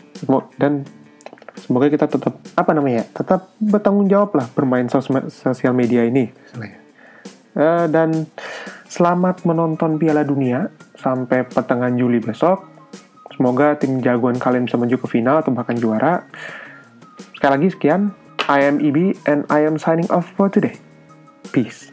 dan 0.59 0.83
semoga 1.55 1.87
kita 1.87 2.07
tetap 2.07 2.35
apa 2.55 2.71
namanya 2.75 3.07
tetap 3.15 3.51
bertanggung 3.59 4.11
jawab 4.11 4.35
lah 4.35 4.47
bermain 4.51 4.87
sosial 5.31 5.73
media 5.75 6.03
ini. 6.03 6.31
Uh, 7.51 7.85
dan 7.91 8.31
selamat 8.87 9.43
menonton 9.43 9.99
Piala 9.99 10.23
Dunia 10.23 10.71
sampai 10.95 11.43
pertengahan 11.43 11.95
Juli 11.97 12.23
besok. 12.23 12.67
Semoga 13.35 13.75
tim 13.79 13.99
jagoan 13.99 14.37
kalian 14.37 14.69
bisa 14.69 14.77
maju 14.77 14.95
ke 15.01 15.07
final 15.09 15.41
atau 15.41 15.51
bahkan 15.51 15.75
juara. 15.75 16.23
Sekali 17.35 17.51
lagi 17.57 17.67
sekian. 17.73 18.01
I 18.45 18.67
am 18.67 18.83
EB 18.83 19.15
and 19.25 19.47
I 19.49 19.63
am 19.63 19.79
signing 19.79 20.09
off 20.11 20.29
for 20.35 20.51
today. 20.51 20.77
Peace. 21.49 21.87